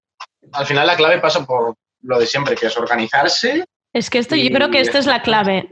[0.53, 3.65] Al final la clave pasa por lo de siempre, que es organizarse.
[3.93, 5.69] Es que esto, yo creo que esta es la clave.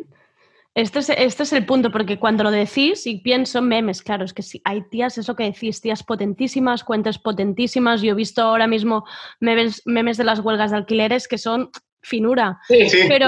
[0.75, 4.33] Este es, este es el punto, porque cuando lo decís y pienso memes, claro, es
[4.33, 8.01] que sí, hay tías, eso que decís, tías potentísimas, cuentas potentísimas.
[8.01, 9.05] Yo he visto ahora mismo
[9.39, 11.71] memes, memes de las huelgas de alquileres que son
[12.01, 12.59] finura.
[13.07, 13.27] pero,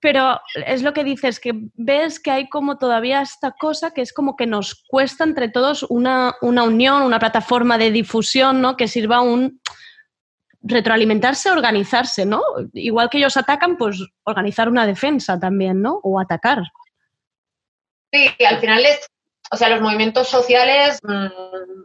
[0.00, 4.12] pero es lo que dices, que ves que hay como todavía esta cosa que es
[4.12, 8.76] como que nos cuesta entre todos una, una unión, una plataforma de difusión, ¿no?
[8.76, 9.60] Que sirva un
[10.66, 12.42] retroalimentarse, organizarse, ¿no?
[12.72, 16.00] Igual que ellos atacan, pues organizar una defensa también, ¿no?
[16.02, 16.62] O atacar.
[18.12, 19.06] Sí, al final es,
[19.50, 21.82] o sea, los movimientos sociales, mm,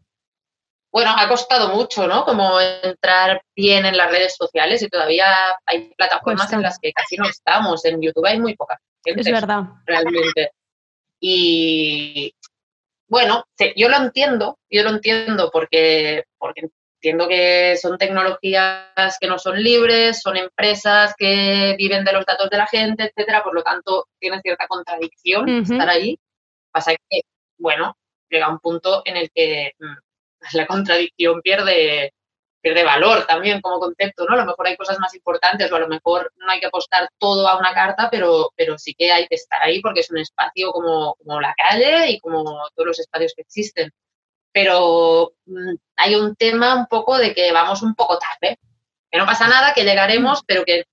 [0.92, 2.26] bueno, ha costado mucho, ¿no?
[2.26, 5.26] Como entrar bien en las redes sociales y todavía
[5.66, 7.86] hay plataformas en las que casi no estamos.
[7.86, 9.22] En YouTube hay muy poca gente.
[9.22, 9.64] Es verdad.
[9.86, 10.52] Realmente.
[11.20, 12.36] Y
[13.08, 16.70] bueno, yo lo entiendo, yo lo entiendo porque, porque
[17.02, 22.48] entiendo que son tecnologías que no son libres, son empresas que viven de los datos
[22.52, 26.20] de la gente, etcétera, por lo tanto tiene cierta contradicción estar ahí.
[26.72, 27.22] Pasa que,
[27.58, 27.98] bueno,
[28.30, 32.14] llega un punto en el que mm, la contradicción pierde,
[32.62, 34.36] pierde valor también como concepto, ¿no?
[34.36, 37.10] A lo mejor hay cosas más importantes o a lo mejor no hay que apostar
[37.18, 40.20] todo a una carta, pero, pero sí que hay que estar ahí porque es un
[40.20, 42.44] espacio como, como la calle y como
[42.76, 43.92] todos los espacios que existen.
[44.54, 48.58] Pero mm, hay un tema un poco de que vamos un poco tarde,
[49.10, 50.86] que no pasa nada, que llegaremos, pero que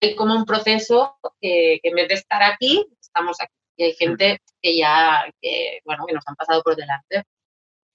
[0.00, 3.52] hay como un proceso que, que en vez de estar aquí, estamos aquí.
[3.76, 7.24] Y hay gente que ya, que, bueno, que nos han pasado por delante.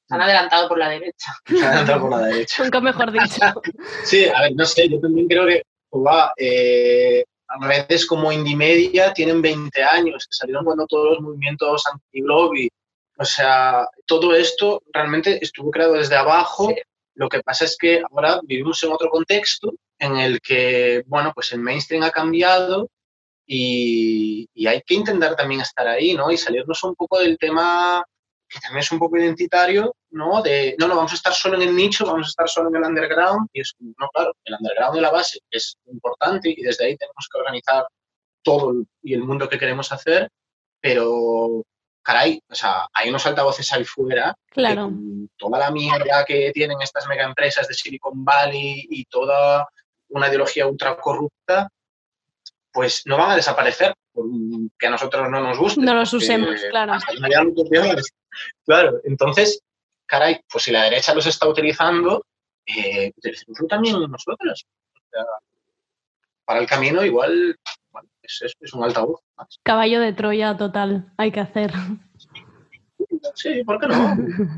[0.08, 1.34] Se han adelantado por la derecha.
[1.46, 2.64] Se han adelantado por la derecha.
[2.64, 3.62] Nunca mejor dicho.
[4.04, 8.56] sí, a ver, no sé, yo también creo que Cuba, eh, a veces como Indie
[8.56, 12.70] Media tienen 20 años, que salieron cuando todos los movimientos anti-lobby.
[13.18, 16.74] O sea, todo esto realmente estuvo creado desde abajo.
[17.16, 21.52] Lo que pasa es que ahora vivimos en otro contexto en el que, bueno, pues
[21.52, 22.90] el mainstream ha cambiado
[23.46, 26.32] y, y, hay que intentar también estar ahí, ¿no?
[26.32, 28.04] Y salirnos un poco del tema
[28.54, 30.42] que también es un poco identitario, ¿no?
[30.42, 32.76] De, no, no, vamos a estar solo en el nicho, vamos a estar solo en
[32.76, 33.50] el underground.
[33.52, 37.28] Y es no, claro, el underground de la base es importante y desde ahí tenemos
[37.32, 37.86] que organizar
[38.44, 40.30] todo y el mundo que queremos hacer,
[40.80, 41.64] pero
[42.04, 44.36] caray, o sea, hay unos altavoces ahí fuera.
[44.50, 44.92] Claro.
[45.38, 49.68] toda la mierda que tienen estas mega empresas de Silicon Valley y toda
[50.10, 51.68] una ideología ultra corrupta,
[52.72, 53.96] pues no van a desaparecer,
[54.78, 55.82] que a nosotros no nos guste.
[55.82, 56.94] No los usemos, claro.
[58.66, 59.62] Claro, entonces,
[60.06, 62.26] caray, pues si la derecha los está utilizando,
[62.66, 64.66] eh, utilicémoslo también nosotros.
[66.46, 67.58] para el camino igual
[68.24, 69.22] es, es, un altavoz.
[69.64, 71.72] Caballo de Troya total, hay que hacer.
[73.36, 74.16] Sí, ¿por qué no?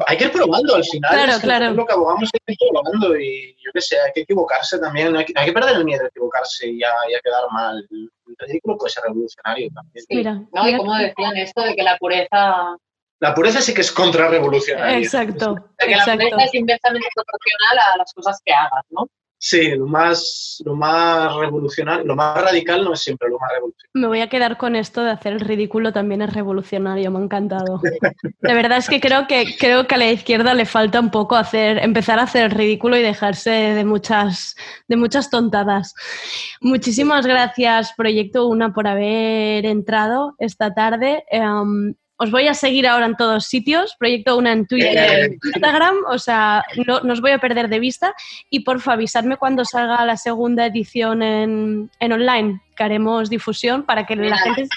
[0.07, 1.11] hay que ir probando al final.
[1.11, 1.74] Claro, claro.
[1.74, 5.26] lo que abogamos es ir probando y yo qué sé, hay que equivocarse también, hay
[5.26, 7.86] que, hay que perder el miedo a equivocarse y a, y a, quedar mal.
[7.91, 8.09] El
[8.39, 10.05] ridículo puede ser revolucionario también.
[10.09, 12.78] Mira, no, y como decían esto de que la pureza
[13.20, 14.97] la pureza sí que es contrarrevolucionaria.
[14.97, 15.55] Exacto.
[15.80, 19.07] la pureza es inversamente proporcional a las cosas que hagas, ¿no?
[19.47, 23.91] Sí, lo más, lo más revolucionario, lo más radical no es siempre lo más revolucionario.
[23.93, 27.21] Me voy a quedar con esto de hacer el ridículo también es revolucionario, me ha
[27.21, 27.79] encantado.
[28.41, 31.35] De verdad es que creo que creo que a la izquierda le falta un poco
[31.35, 34.55] hacer, empezar a hacer el ridículo y dejarse de muchas,
[34.87, 35.93] de muchas tontadas.
[36.59, 41.23] Muchísimas gracias, Proyecto Una, por haber entrado esta tarde.
[41.31, 46.18] Um, os voy a seguir ahora en todos sitios, Proyecto Una en Twitter, Instagram, o
[46.18, 48.13] sea, no, no, os voy a perder de vista.
[48.49, 54.05] Y porfa, avisadme cuando salga la segunda edición en, en online, que haremos difusión para
[54.05, 54.68] que la gente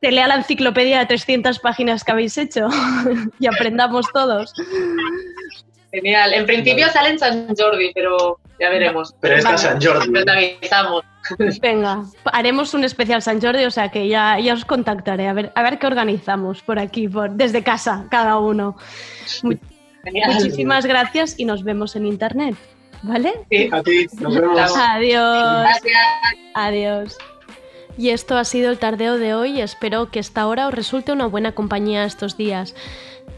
[0.00, 2.68] se lea la enciclopedia de 300 páginas que habéis hecho
[3.38, 4.52] y aprendamos todos.
[5.92, 6.34] Genial.
[6.34, 9.14] En principio sale en San Jordi, pero ya veremos.
[9.20, 10.10] Pero está San Jordi.
[10.10, 11.04] Pero te avisamos.
[11.62, 15.52] Venga, haremos un especial San Jordi, o sea que ya, ya os contactaré a ver,
[15.54, 18.76] a ver qué organizamos por aquí, por, desde casa, cada uno.
[19.42, 19.58] Muy,
[20.26, 22.56] muchísimas gracias y nos vemos en internet.
[23.02, 23.32] ¿Vale?
[23.50, 24.06] Sí, a ti.
[24.20, 24.72] Nos vemos.
[24.76, 25.62] Adiós.
[25.62, 25.98] Gracias.
[26.54, 27.18] Adiós.
[27.98, 29.60] Y esto ha sido el tardeo de hoy.
[29.60, 32.74] Espero que esta hora os resulte una buena compañía estos días.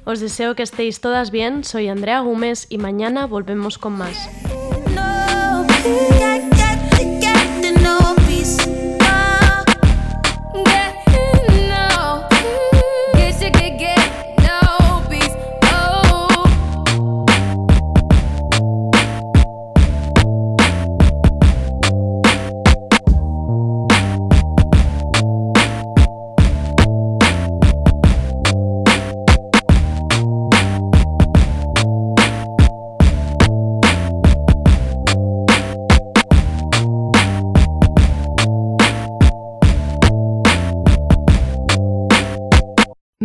[0.05, 1.65] Os deseo que estéis todas bien.
[1.65, 4.29] Soy Andrea Gómez y mañana volvemos con más.
[7.89, 8.18] know